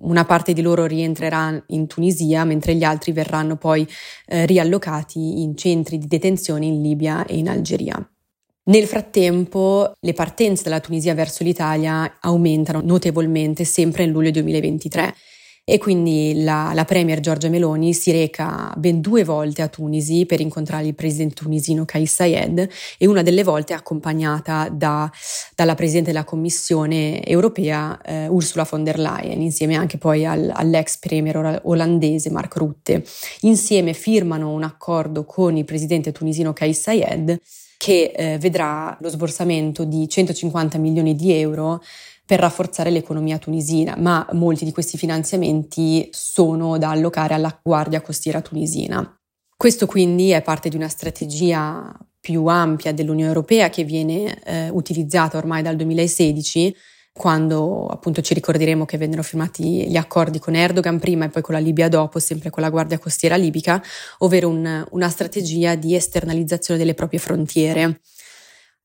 [0.00, 3.86] una parte di loro rientrerà in Tunisia, mentre gli altri verranno poi
[4.26, 8.08] eh, riallocati in centri di detenzione in Libia e in Algeria.
[8.68, 15.14] Nel frattempo le partenze dalla Tunisia verso l'Italia aumentano notevolmente sempre nel luglio 2023
[15.70, 20.40] e quindi la, la, Premier Giorgia Meloni si reca ben due volte a Tunisi per
[20.40, 25.12] incontrare il presidente tunisino Kais Sayed e una delle volte è accompagnata da,
[25.54, 30.96] dalla presidente della Commissione europea eh, Ursula von der Leyen insieme anche poi al, all'ex
[30.96, 33.04] premier olandese Mark Rutte.
[33.42, 37.38] Insieme firmano un accordo con il presidente tunisino Kais Sayed
[37.76, 41.82] che eh, vedrà lo sborsamento di 150 milioni di euro
[42.28, 48.42] per rafforzare l'economia tunisina, ma molti di questi finanziamenti sono da allocare alla Guardia Costiera
[48.42, 49.18] tunisina.
[49.56, 55.38] Questo quindi è parte di una strategia più ampia dell'Unione Europea che viene eh, utilizzata
[55.38, 56.76] ormai dal 2016
[57.14, 61.54] quando appunto ci ricorderemo che vennero firmati gli accordi con Erdogan prima e poi con
[61.54, 63.82] la Libia dopo, sempre con la Guardia Costiera libica,
[64.18, 68.00] ovvero un, una strategia di esternalizzazione delle proprie frontiere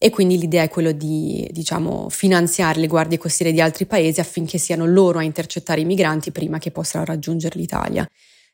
[0.03, 4.57] e quindi l'idea è quella di diciamo, finanziare le guardie costiere di altri paesi affinché
[4.57, 8.05] siano loro a intercettare i migranti prima che possano raggiungere l'Italia.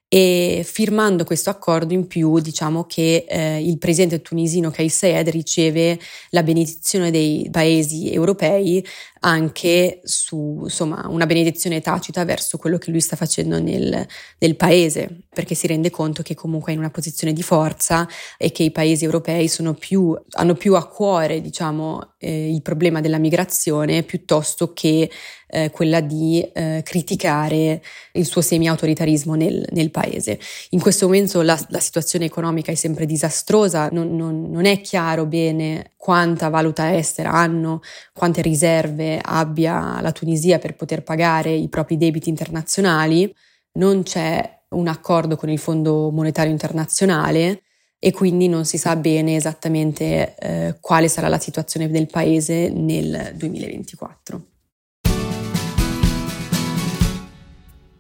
[0.07, 5.99] E firmando questo accordo in più diciamo che eh, il presidente tunisino Kais Saied riceve
[6.29, 8.85] la benedizione dei paesi europei
[9.21, 14.05] anche su insomma una benedizione tacita verso quello che lui sta facendo nel,
[14.37, 18.51] nel paese perché si rende conto che comunque è in una posizione di forza e
[18.51, 24.03] che i paesi europei più, hanno più a cuore diciamo eh, il problema della migrazione
[24.03, 25.09] piuttosto che
[25.51, 27.81] eh, quella di eh, criticare
[28.13, 30.39] il suo semi-autoritarismo nel, nel, paese.
[30.71, 35.25] In questo momento la, la, situazione economica è sempre disastrosa, non, non, non è chiaro
[35.25, 37.81] bene quanta valuta estera hanno,
[38.13, 43.35] quante riserve abbia la Tunisia per poter pagare i propri debiti internazionali,
[43.73, 47.63] non c'è un accordo con il Fondo Monetario Internazionale
[47.99, 53.33] e quindi non si sa bene esattamente eh, quale sarà la situazione del paese nel
[53.35, 54.45] 2024.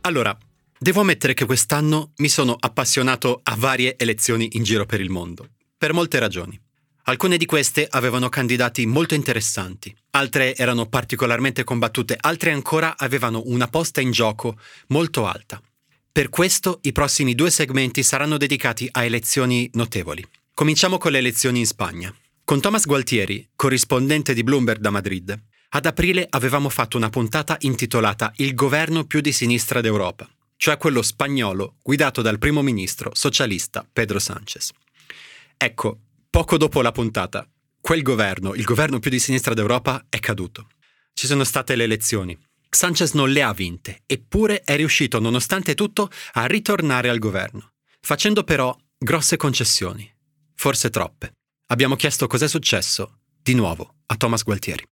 [0.01, 0.35] Allora,
[0.79, 5.49] devo ammettere che quest'anno mi sono appassionato a varie elezioni in giro per il mondo,
[5.77, 6.57] per molte ragioni.
[7.09, 13.67] Alcune di queste avevano candidati molto interessanti, altre erano particolarmente combattute, altre ancora avevano una
[13.67, 15.59] posta in gioco molto alta.
[16.11, 20.23] Per questo i prossimi due segmenti saranno dedicati a elezioni notevoli.
[20.53, 22.13] Cominciamo con le elezioni in Spagna.
[22.43, 25.35] Con Thomas Gualtieri, corrispondente di Bloomberg da Madrid,
[25.69, 31.01] ad aprile avevamo fatto una puntata intitolata Il governo più di sinistra d'Europa, cioè quello
[31.01, 34.69] spagnolo guidato dal primo ministro socialista Pedro Sánchez.
[35.57, 37.47] Ecco, poco dopo la puntata,
[37.81, 40.69] quel governo, il governo più di sinistra d'Europa, è caduto.
[41.13, 42.37] Ci sono state le elezioni.
[42.69, 48.43] Sanchez non le ha vinte, eppure è riuscito, nonostante tutto, a ritornare al governo, facendo
[48.43, 50.07] però grosse concessioni,
[50.53, 51.31] forse troppe.
[51.71, 54.83] Abbiamo chiesto cos'è successo, di nuovo, a Thomas Gualtieri.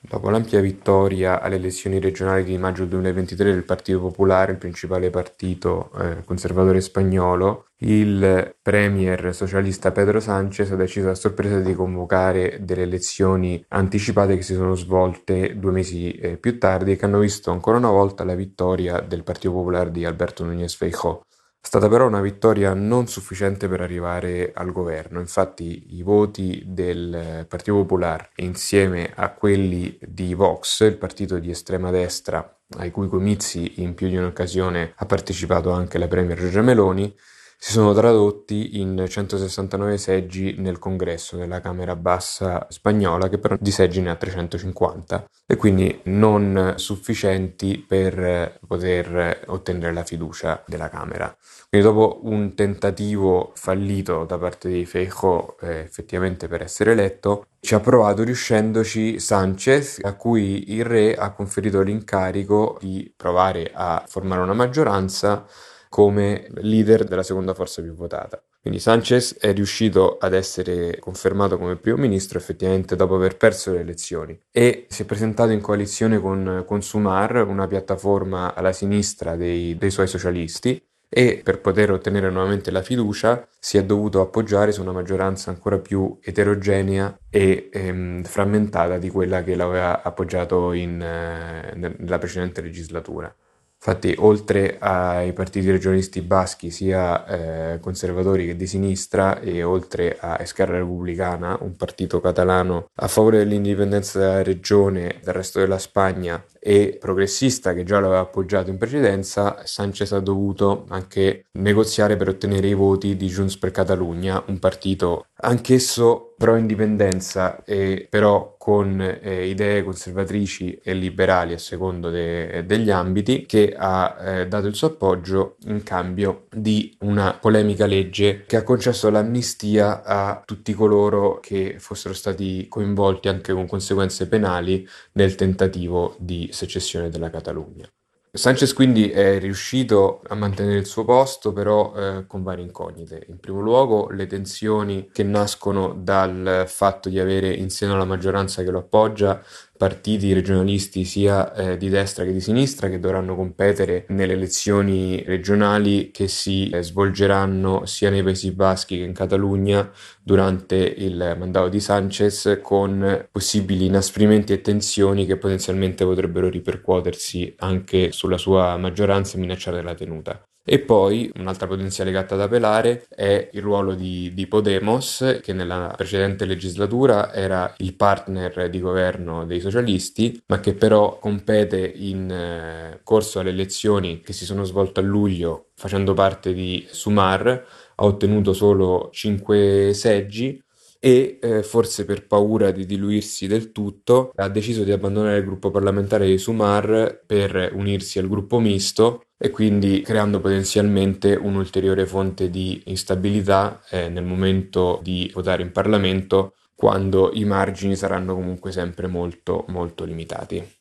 [0.00, 5.90] Dopo l'ampia vittoria alle elezioni regionali di maggio 2023 del Partito Popolare, il principale partito
[5.98, 12.82] eh, conservatore spagnolo, il premier socialista Pedro Sánchez ha deciso a sorpresa di convocare delle
[12.82, 17.50] elezioni anticipate che si sono svolte due mesi eh, più tardi e che hanno visto
[17.50, 21.22] ancora una volta la vittoria del Partito Popolare di Alberto Núñez Feijóo.
[21.60, 27.76] Stata però una vittoria non sufficiente per arrivare al governo, infatti i voti del Partito
[27.76, 33.94] Popolare insieme a quelli di Vox, il partito di estrema destra ai cui comizi in
[33.94, 37.14] più di un'occasione ha partecipato anche la Premier Giorgia Meloni,
[37.60, 43.72] si sono tradotti in 169 seggi nel congresso della Camera Bassa spagnola, che però di
[43.72, 51.36] seggi ne ha 350 e quindi non sufficienti per poter ottenere la fiducia della Camera.
[51.68, 57.74] Quindi dopo un tentativo fallito da parte di Feijo eh, effettivamente per essere eletto, ci
[57.74, 64.42] ha provato riuscendoci Sanchez, a cui il re ha conferito l'incarico di provare a formare
[64.42, 65.44] una maggioranza
[65.88, 68.42] come leader della seconda forza più votata.
[68.60, 73.80] Quindi Sanchez è riuscito ad essere confermato come primo ministro effettivamente dopo aver perso le
[73.80, 79.76] elezioni e si è presentato in coalizione con, con Sumar, una piattaforma alla sinistra dei,
[79.76, 84.82] dei suoi socialisti, e per poter ottenere nuovamente la fiducia si è dovuto appoggiare su
[84.82, 91.72] una maggioranza ancora più eterogenea e ehm, frammentata di quella che l'aveva appoggiato in, eh,
[91.74, 93.34] nella precedente legislatura.
[93.80, 100.36] Infatti, oltre ai partiti regionalisti baschi, sia eh, conservatori che di sinistra, e oltre a
[100.40, 106.96] Esquerra Republicana, un partito catalano a favore dell'indipendenza della regione dal resto della Spagna e
[106.98, 112.74] progressista che già l'aveva appoggiato in precedenza, Sanchez ha dovuto anche negoziare per ottenere i
[112.74, 119.82] voti di Junts per Catalunya, un partito anch'esso pro indipendenza e però con eh, idee
[119.82, 125.56] conservatrici e liberali a secondo de- degli ambiti che ha eh, dato il suo appoggio
[125.66, 132.14] in cambio di una polemica legge che ha concesso l'amnistia a tutti coloro che fossero
[132.14, 137.88] stati coinvolti anche con conseguenze penali nel tentativo di secessione della Catalogna.
[138.30, 143.24] Sanchez quindi è riuscito a mantenere il suo posto, però eh, con varie incognite.
[143.28, 148.62] In primo luogo le tensioni che nascono dal fatto di avere in seno la maggioranza
[148.62, 149.42] che lo appoggia
[149.78, 156.10] partiti regionalisti sia eh, di destra che di sinistra che dovranno competere nelle elezioni regionali
[156.10, 161.80] che si eh, svolgeranno sia nei Paesi Baschi che in Catalogna durante il mandato di
[161.80, 169.40] Sanchez con possibili inasprimenti e tensioni che potenzialmente potrebbero ripercuotersi anche sulla sua maggioranza e
[169.40, 170.42] minacciare la tenuta.
[170.70, 175.94] E poi un'altra potenziale gatta da pelare è il ruolo di, di, Podemos, che nella
[175.96, 183.00] precedente legislatura era il partner di governo dei socialisti, ma che però compete in eh,
[183.02, 188.52] corso alle elezioni che si sono svolte a luglio facendo parte di Sumar, ha ottenuto
[188.52, 190.62] solo 5 seggi
[191.00, 195.70] e eh, forse per paura di diluirsi del tutto ha deciso di abbandonare il gruppo
[195.70, 202.82] parlamentare di Sumar per unirsi al gruppo misto e quindi creando potenzialmente un'ulteriore fonte di
[202.86, 209.64] instabilità eh, nel momento di votare in Parlamento quando i margini saranno comunque sempre molto
[209.68, 210.76] molto limitati.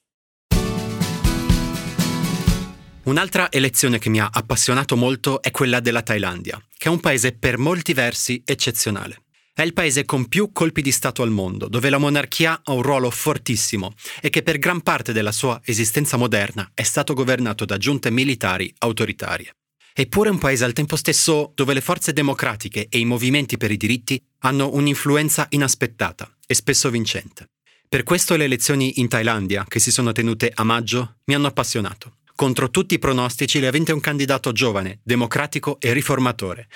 [3.04, 7.32] Un'altra elezione che mi ha appassionato molto è quella della Thailandia, che è un paese
[7.32, 9.27] per molti versi eccezionale.
[9.58, 12.84] È il paese con più colpi di Stato al mondo, dove la monarchia ha un
[12.84, 17.78] ruolo fortissimo e che per gran parte della sua esistenza moderna è stato governato da
[17.78, 19.56] giunte militari autoritarie.
[19.96, 23.72] Eppure è un paese al tempo stesso dove le forze democratiche e i movimenti per
[23.72, 27.48] i diritti hanno un'influenza inaspettata e spesso vincente.
[27.90, 32.17] Per questo le elezioni in Thailandia, che si sono tenute a maggio, mi hanno appassionato.
[32.38, 36.68] Contro tutti i pronostici le ha un candidato giovane, democratico e riformatore,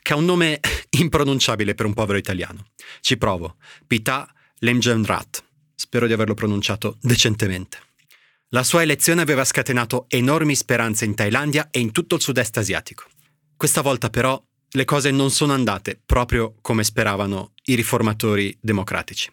[0.00, 0.60] che ha un nome
[0.98, 2.68] impronunciabile per un povero italiano.
[3.02, 3.56] Ci provo.
[3.86, 4.26] Pita
[4.60, 5.44] Lemjenrat.
[5.74, 7.76] Spero di averlo pronunciato decentemente.
[8.48, 13.04] La sua elezione aveva scatenato enormi speranze in Thailandia e in tutto il sud-est asiatico.
[13.58, 19.30] Questa volta però le cose non sono andate proprio come speravano i riformatori democratici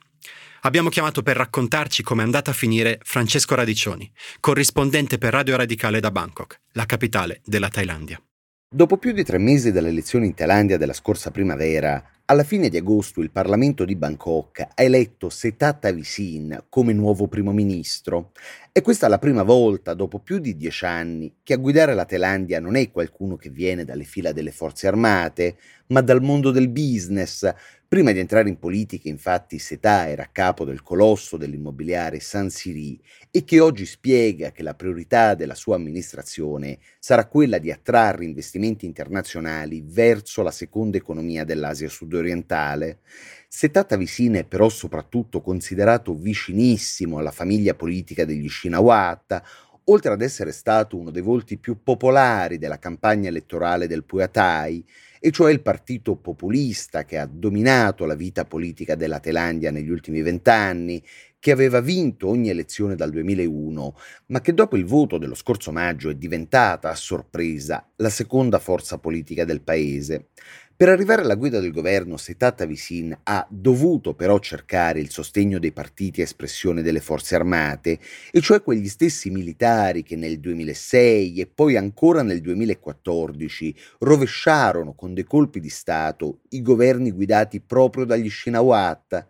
[0.62, 6.00] abbiamo chiamato per raccontarci come è andata a finire Francesco Radiccioni, corrispondente per Radio Radicale
[6.00, 8.22] da Bangkok, la capitale della Thailandia.
[8.70, 12.76] Dopo più di tre mesi dalle elezioni in Thailandia della scorsa primavera, alla fine di
[12.76, 18.32] agosto il Parlamento di Bangkok ha eletto Setatta Visin come nuovo primo ministro.
[18.74, 22.04] E questa è la prima volta, dopo più di dieci anni, che a guidare la
[22.04, 25.56] Thailandia non è qualcuno che viene dalle fila delle forze armate,
[25.88, 27.50] ma dal mondo del business.
[27.90, 33.46] Prima di entrare in politica, infatti, Setà era capo del colosso dell'immobiliare San Siri e
[33.46, 39.82] che oggi spiega che la priorità della sua amministrazione sarà quella di attrarre investimenti internazionali
[39.86, 43.00] verso la seconda economia dell'Asia sudorientale.
[43.48, 49.42] Setata Vicine è però soprattutto considerato vicinissimo alla famiglia politica degli Shinawatra,
[49.86, 54.86] oltre ad essere stato uno dei volti più popolari della campagna elettorale del Puatai,
[55.20, 60.22] e cioè il partito populista che ha dominato la vita politica della Thailandia negli ultimi
[60.22, 61.04] vent'anni,
[61.40, 63.96] che aveva vinto ogni elezione dal 2001,
[64.28, 68.98] ma che dopo il voto dello scorso maggio è diventata, a sorpresa, la seconda forza
[68.98, 70.30] politica del paese.
[70.78, 75.72] Per arrivare alla guida del governo, Setata Visin ha dovuto però cercare il sostegno dei
[75.72, 77.98] partiti a espressione delle forze armate,
[78.30, 85.16] e cioè quegli stessi militari che nel 2006 e poi ancora nel 2014 rovesciarono con
[85.16, 89.30] dei colpi di Stato i governi guidati proprio dagli Shinawat.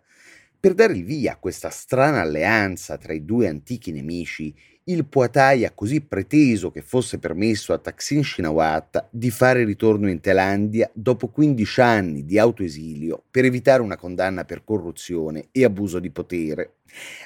[0.60, 4.54] Per dare il via a questa strana alleanza tra i due antichi nemici,
[4.88, 10.20] il Poitai ha così preteso che fosse permesso a Taksin Shinawatra di fare ritorno in
[10.20, 16.10] Thailandia dopo 15 anni di autoesilio per evitare una condanna per corruzione e abuso di
[16.10, 16.76] potere.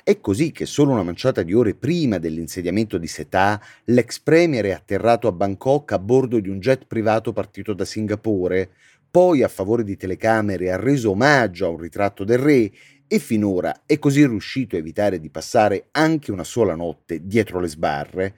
[0.03, 4.71] È così che solo una manciata di ore prima dell'insediamento di Setà, l'ex premier è
[4.73, 8.71] atterrato a Bangkok a bordo di un jet privato partito da Singapore,
[9.09, 12.73] poi a favore di telecamere ha reso omaggio a un ritratto del re
[13.13, 17.69] e finora è così riuscito a evitare di passare anche una sola notte dietro le
[17.69, 18.35] sbarre.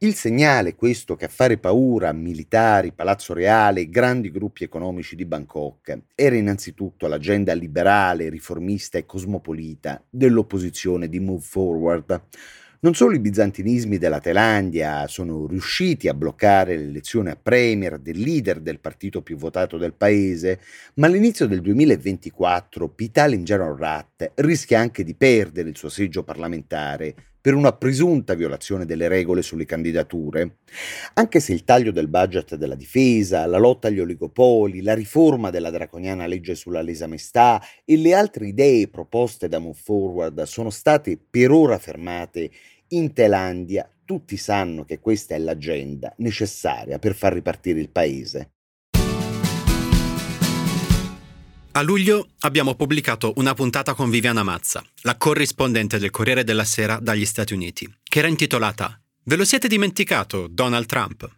[0.00, 5.16] Il segnale questo che a fare paura a militari, Palazzo Reale e grandi gruppi economici
[5.16, 12.22] di Bangkok era innanzitutto l'agenda liberale, riformista e cosmopolita dell'opposizione di Move Forward.
[12.80, 18.60] Non solo i bizantinismi della Thailandia sono riusciti a bloccare l'elezione a premier del leader
[18.60, 20.60] del partito più votato del paese,
[20.94, 23.44] ma all'inizio del 2024 Pitalin
[23.76, 29.42] Rat rischia anche di perdere il suo seggio parlamentare per una presunta violazione delle regole
[29.42, 30.58] sulle candidature.
[31.14, 35.70] Anche se il taglio del budget della difesa, la lotta agli oligopoli, la riforma della
[35.70, 41.18] draconiana legge sulla lesa maestà e le altre idee proposte da Move Forward sono state
[41.18, 42.50] per ora fermate,
[42.88, 48.52] in Thailandia tutti sanno che questa è l'agenda necessaria per far ripartire il paese.
[51.78, 56.98] A luglio abbiamo pubblicato una puntata con Viviana Mazza, la corrispondente del Corriere della Sera
[57.00, 61.30] dagli Stati Uniti, che era intitolata Ve lo siete dimenticato, Donald Trump?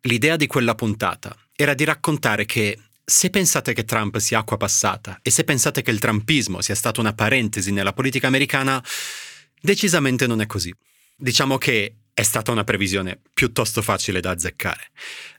[0.00, 5.18] L'idea di quella puntata era di raccontare che se pensate che Trump sia acqua passata
[5.20, 8.82] e se pensate che il trumpismo sia stata una parentesi nella politica americana,
[9.60, 10.74] decisamente non è così.
[11.14, 14.90] Diciamo che è stata una previsione piuttosto facile da azzeccare.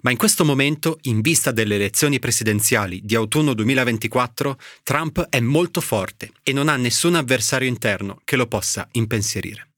[0.02, 5.82] Ma in questo momento, in vista delle elezioni presidenziali di autunno 2024, Trump è molto
[5.82, 9.70] forte e non ha nessun avversario interno che lo possa impensierire.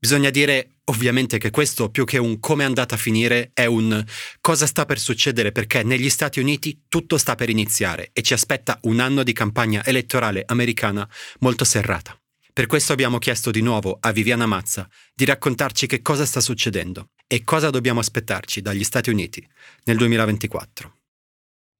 [0.00, 4.04] Bisogna dire ovviamente che questo più che un come è andata a finire è un
[4.40, 8.78] cosa sta per succedere perché negli Stati Uniti tutto sta per iniziare e ci aspetta
[8.82, 11.08] un anno di campagna elettorale americana
[11.40, 12.16] molto serrata.
[12.58, 17.10] Per questo abbiamo chiesto di nuovo a Viviana Mazza di raccontarci che cosa sta succedendo
[17.28, 19.48] e cosa dobbiamo aspettarci dagli Stati Uniti
[19.84, 20.92] nel 2024.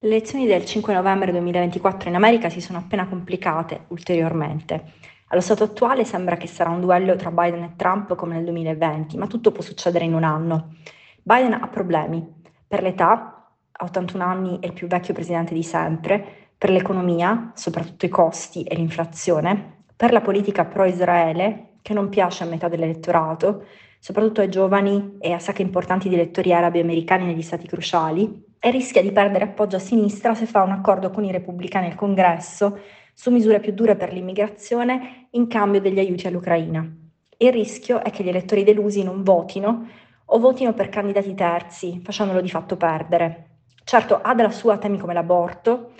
[0.04, 4.92] Le elezioni del 5 novembre 2024 in America si sono appena complicate ulteriormente.
[5.30, 9.16] Allo stato attuale sembra che sarà un duello tra Biden e Trump come nel 2020,
[9.16, 10.76] ma tutto può succedere in un anno.
[11.24, 12.24] Biden ha problemi.
[12.68, 18.06] Per l'età, a 81 anni è il più vecchio presidente di sempre, per l'economia, soprattutto
[18.06, 23.64] i costi e l'inflazione, per la politica pro-Israele, che non piace a metà dell'elettorato,
[23.98, 28.70] soprattutto ai giovani e a sacche importanti di elettori arabi americani negli stati cruciali, e
[28.70, 32.78] rischia di perdere appoggio a sinistra se fa un accordo con i repubblicani al congresso
[33.12, 36.88] su misure più dure per l'immigrazione in cambio degli aiuti all'Ucraina.
[37.36, 39.88] Il rischio è che gli elettori delusi non votino
[40.26, 43.46] o votino per candidati terzi, facendolo di fatto perdere.
[43.82, 45.90] Certo, ha dalla sua temi come l'aborto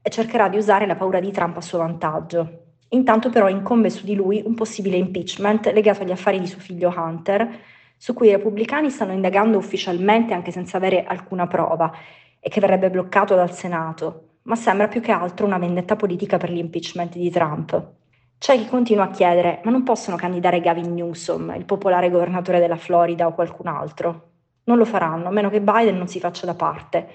[0.00, 2.66] e cercherà di usare la paura di Trump a suo vantaggio.
[2.90, 6.92] Intanto però incombe su di lui un possibile impeachment legato agli affari di suo figlio
[6.96, 7.60] Hunter,
[7.96, 11.92] su cui i repubblicani stanno indagando ufficialmente anche senza avere alcuna prova
[12.40, 16.50] e che verrebbe bloccato dal Senato, ma sembra più che altro una vendetta politica per
[16.50, 17.90] l'impeachment di Trump.
[18.38, 22.76] C'è chi continua a chiedere, ma non possono candidare Gavin Newsom, il popolare governatore della
[22.76, 24.30] Florida o qualcun altro?
[24.64, 27.08] Non lo faranno, a meno che Biden non si faccia da parte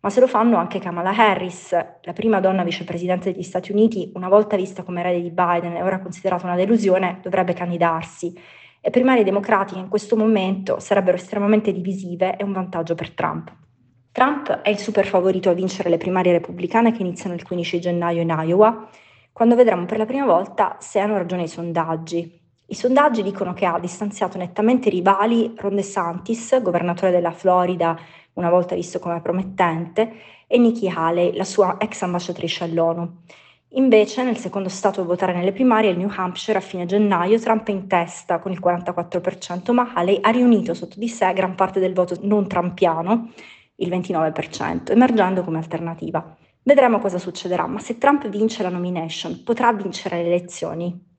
[0.00, 4.28] ma se lo fanno anche Kamala Harris, la prima donna vicepresidente degli Stati Uniti, una
[4.28, 8.34] volta vista come erede di Biden e ora considerata una delusione, dovrebbe candidarsi
[8.80, 13.52] e primarie democratiche in questo momento sarebbero estremamente divisive è un vantaggio per Trump.
[14.10, 18.22] Trump è il super favorito a vincere le primarie repubblicane che iniziano il 15 gennaio
[18.22, 18.88] in Iowa,
[19.32, 22.38] quando vedremo per la prima volta se hanno ragione i sondaggi.
[22.66, 27.98] I sondaggi dicono che ha distanziato nettamente i rivali Ron DeSantis, governatore della Florida,
[28.40, 30.12] una volta visto come promettente,
[30.46, 33.08] e Nikki Haley, la sua ex ambasciatrice all'ONU.
[33.74, 37.68] Invece, nel secondo stato a votare nelle primarie, il New Hampshire, a fine gennaio, Trump
[37.68, 41.78] è in testa con il 44%, ma Haley ha riunito sotto di sé gran parte
[41.78, 43.30] del voto non trampiano,
[43.76, 46.36] il 29%, emergendo come alternativa.
[46.62, 51.09] Vedremo cosa succederà, ma se Trump vince la nomination, potrà vincere le elezioni?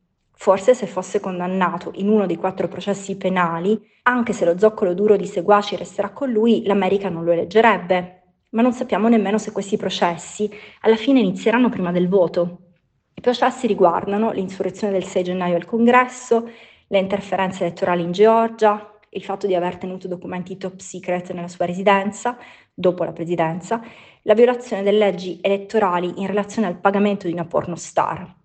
[0.41, 5.15] Forse se fosse condannato in uno dei quattro processi penali, anche se lo zoccolo duro
[5.15, 9.77] di seguaci resterà con lui, l'America non lo eleggerebbe, ma non sappiamo nemmeno se questi
[9.77, 12.71] processi alla fine inizieranno prima del voto.
[13.13, 16.49] I processi riguardano l'insurrezione del 6 gennaio al Congresso,
[16.87, 21.65] le interferenze elettorali in Georgia, il fatto di aver tenuto documenti top secret nella sua
[21.67, 22.35] residenza
[22.73, 23.79] dopo la presidenza,
[24.23, 28.39] la violazione delle leggi elettorali in relazione al pagamento di una pornostar.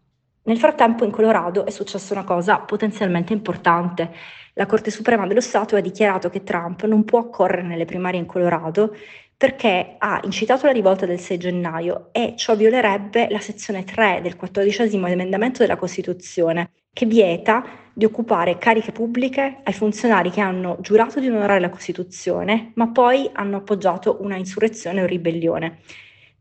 [0.47, 4.12] Nel frattempo in Colorado è successa una cosa potenzialmente importante.
[4.55, 8.26] La Corte Suprema dello Stato ha dichiarato che Trump non può correre nelle primarie in
[8.26, 8.94] Colorado
[9.36, 14.36] perché ha incitato la rivolta del 6 gennaio e ciò violerebbe la sezione 3 del
[14.36, 21.18] 14 emendamento della Costituzione, che vieta di occupare cariche pubbliche ai funzionari che hanno giurato
[21.18, 25.80] di onorare la Costituzione, ma poi hanno appoggiato una insurrezione o ribellione.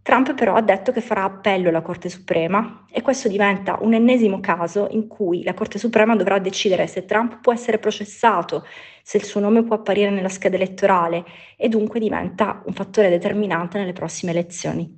[0.05, 4.39] Trump però ha detto che farà appello alla Corte Suprema e questo diventa un ennesimo
[4.39, 8.67] caso in cui la Corte Suprema dovrà decidere se Trump può essere processato,
[9.01, 11.25] se il suo nome può apparire nella scheda elettorale
[11.57, 14.95] e dunque diventa un fattore determinante nelle prossime elezioni.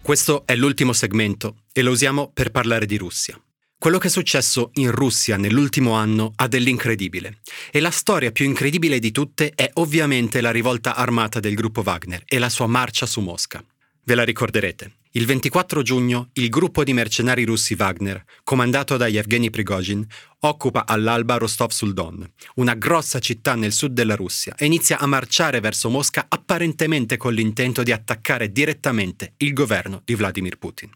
[0.00, 3.36] Questo è l'ultimo segmento e lo usiamo per parlare di Russia.
[3.84, 7.40] Quello che è successo in Russia nell'ultimo anno ha dell'incredibile.
[7.70, 12.22] E la storia più incredibile di tutte è ovviamente la rivolta armata del gruppo Wagner
[12.24, 13.62] e la sua marcia su Mosca.
[14.04, 14.92] Ve la ricorderete.
[15.10, 20.02] Il 24 giugno il gruppo di mercenari russi Wagner, comandato da Yevgeny Prigozhin,
[20.38, 25.04] occupa all'alba Rostov sul Don, una grossa città nel sud della Russia, e inizia a
[25.04, 30.90] marciare verso Mosca apparentemente con l'intento di attaccare direttamente il governo di Vladimir Putin.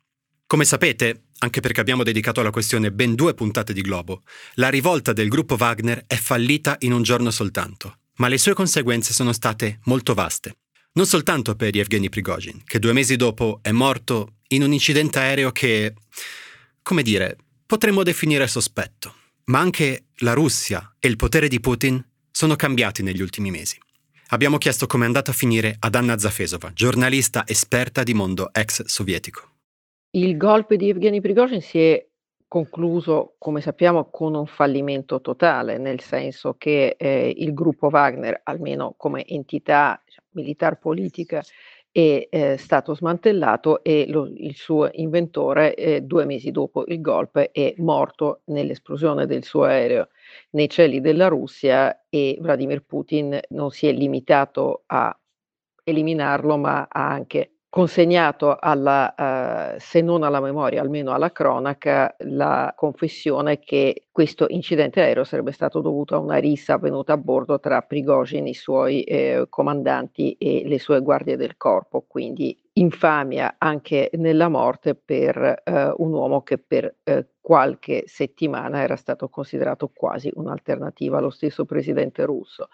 [0.48, 4.22] Come sapete, anche perché abbiamo dedicato alla questione ben due puntate di Globo,
[4.54, 9.12] la rivolta del gruppo Wagner è fallita in un giorno soltanto, ma le sue conseguenze
[9.12, 10.56] sono state molto vaste.
[10.92, 15.52] Non soltanto per Yevgeny Prigozhin, che due mesi dopo è morto in un incidente aereo
[15.52, 15.94] che,
[16.82, 17.36] come dire,
[17.66, 19.14] potremmo definire sospetto,
[19.44, 23.78] ma anche la Russia e il potere di Putin sono cambiati negli ultimi mesi.
[24.30, 28.84] Abbiamo chiesto come è andata a finire ad Anna Zafesova, giornalista esperta di mondo ex
[28.84, 29.57] sovietico.
[30.10, 32.06] Il golpe di Evgeny Prigozhin si è
[32.48, 38.94] concluso, come sappiamo, con un fallimento totale, nel senso che eh, il gruppo Wagner, almeno
[38.96, 41.42] come entità diciamo, militar politica,
[41.90, 47.50] è eh, stato smantellato e lo, il suo inventore, eh, due mesi dopo il golpe,
[47.50, 50.08] è morto nell'esplosione del suo aereo
[50.50, 55.14] nei cieli della Russia e Vladimir Putin non si è limitato a
[55.84, 62.72] eliminarlo, ma ha anche consegnato alla, uh, se non alla memoria, almeno alla cronaca, la
[62.74, 67.82] confessione che questo incidente aereo sarebbe stato dovuto a una rissa avvenuta a bordo tra
[67.82, 74.48] Prigozhin, i suoi eh, comandanti e le sue guardie del corpo, quindi infamia anche nella
[74.48, 81.18] morte per uh, un uomo che per uh, qualche settimana era stato considerato quasi un'alternativa
[81.18, 82.68] allo stesso presidente russo.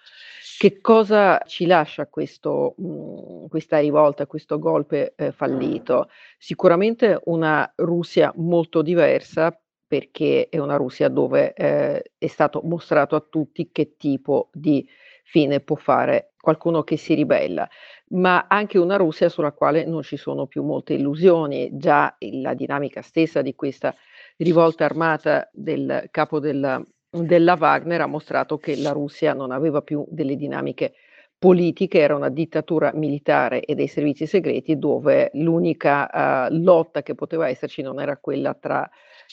[0.57, 6.09] Che cosa ci lascia questo, mh, mhmm, questa rivolta, questo golpe eh, fallito?
[6.39, 13.27] Sicuramente una Russia molto diversa perché è una Russia dove eh, è stato mostrato a
[13.29, 14.89] tutti che tipo di
[15.25, 17.69] fine può fare qualcuno che si ribella,
[18.11, 21.71] ma anche una Russia sulla quale non ci sono più molte illusioni.
[21.77, 23.95] Già la dinamica stessa di questa
[24.37, 26.83] rivolta armata del capo della
[27.23, 30.95] della Wagner ha mostrato che la Russia non aveva più delle dinamiche
[31.39, 37.49] politiche, era una dittatura militare e dei servizi segreti dove l'unica uh, lotta che poteva
[37.49, 38.89] esserci non era quella tra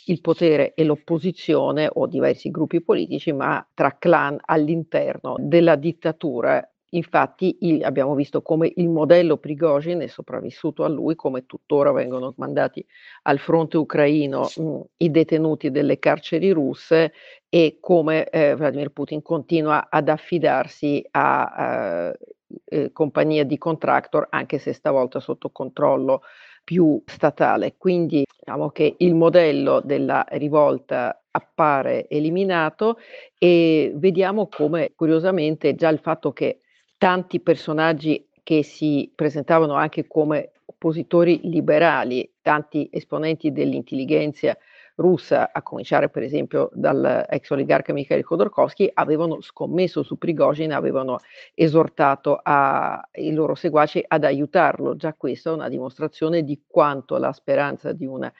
[0.06, 7.58] il potere e l'opposizione o diversi gruppi politici, ma tra clan all'interno della dittatura Infatti
[7.62, 12.86] il, abbiamo visto come il modello Prigozhin è sopravvissuto a lui, come tuttora vengono mandati
[13.24, 17.14] al fronte ucraino mh, i detenuti delle carceri russe
[17.48, 22.18] e come eh, Vladimir Putin continua ad affidarsi a eh,
[22.66, 26.22] eh, compagnie di contractor, anche se stavolta sotto controllo
[26.64, 27.76] più statale.
[27.78, 32.98] Quindi diciamo che il modello della rivolta appare eliminato
[33.38, 36.60] e vediamo come curiosamente già il fatto che
[37.02, 44.56] tanti personaggi che si presentavano anche come oppositori liberali, tanti esponenti dell'intelligenza
[44.98, 51.18] russa, a cominciare per esempio dall'ex oligarca Mikhail Khodorkovsky, avevano scommesso su Prigozhin, avevano
[51.56, 54.96] esortato a, i loro seguaci ad aiutarlo.
[54.96, 58.32] Già questa è una dimostrazione di quanto la speranza di un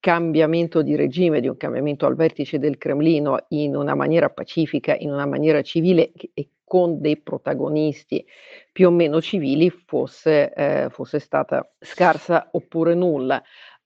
[0.00, 5.12] cambiamento di regime, di un cambiamento al vertice del Cremlino in una maniera pacifica, in
[5.12, 8.24] una maniera civile e con dei protagonisti
[8.70, 13.42] più o meno civili fosse, eh, fosse stata scarsa oppure nulla.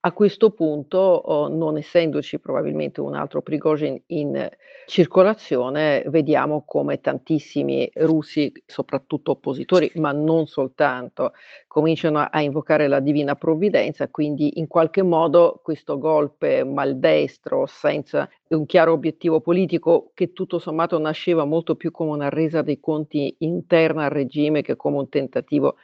[0.06, 4.46] A questo punto, oh, non essendoci probabilmente un altro Prigozhin in
[4.86, 11.32] circolazione, vediamo come tantissimi russi, soprattutto oppositori, ma non soltanto,
[11.66, 18.66] cominciano a invocare la divina provvidenza, quindi in qualche modo questo golpe maldestro, senza un
[18.66, 24.04] chiaro obiettivo politico, che tutto sommato nasceva molto più come una resa dei conti interna
[24.04, 25.76] al regime che come un tentativo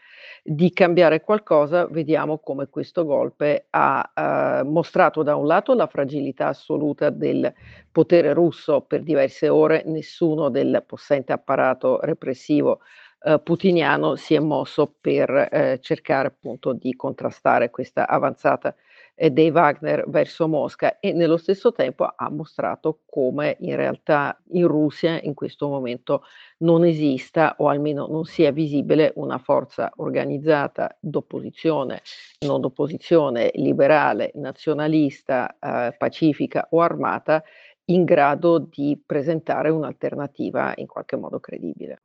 [0.43, 6.49] di cambiare qualcosa, vediamo come questo golpe ha eh, mostrato da un lato la fragilità
[6.49, 7.53] assoluta del
[7.93, 12.80] potere russo per diverse ore, nessuno del possente apparato repressivo
[13.22, 18.74] eh, putiniano si è mosso per eh, cercare appunto di contrastare questa avanzata
[19.21, 24.66] eh, dei Wagner verso Mosca e nello stesso tempo ha mostrato come in realtà in
[24.66, 26.23] Russia in questo momento
[26.59, 32.01] non esista o almeno non sia visibile una forza organizzata d'opposizione,
[32.47, 37.45] non d'opposizione liberale, nazionalista, eh, pacifica o armata
[37.87, 42.01] in grado di presentare un'alternativa in qualche modo credibile.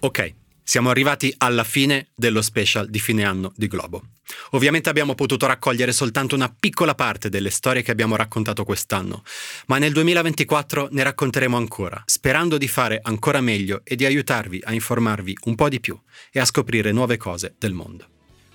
[0.00, 0.34] Ok,
[0.66, 4.02] siamo arrivati alla fine dello special di fine anno di Globo.
[4.50, 9.22] Ovviamente abbiamo potuto raccogliere soltanto una piccola parte delle storie che abbiamo raccontato quest'anno,
[9.66, 14.72] ma nel 2024 ne racconteremo ancora, sperando di fare ancora meglio e di aiutarvi a
[14.72, 15.96] informarvi un po' di più
[16.32, 18.08] e a scoprire nuove cose del mondo.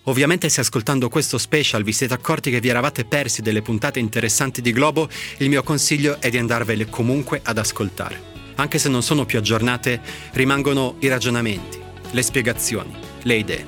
[0.03, 4.61] Ovviamente se ascoltando questo special vi siete accorti che vi eravate persi delle puntate interessanti
[4.61, 5.07] di Globo,
[5.37, 8.29] il mio consiglio è di andarvele comunque ad ascoltare.
[8.55, 10.01] Anche se non sono più aggiornate,
[10.33, 12.93] rimangono i ragionamenti, le spiegazioni,
[13.23, 13.65] le idee.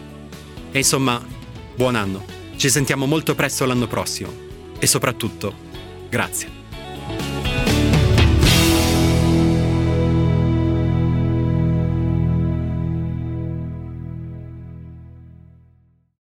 [0.71, 1.21] E insomma,
[1.75, 2.23] buon anno.
[2.55, 4.31] Ci sentiamo molto presto l'anno prossimo.
[4.79, 5.53] E soprattutto,
[6.09, 6.62] grazie.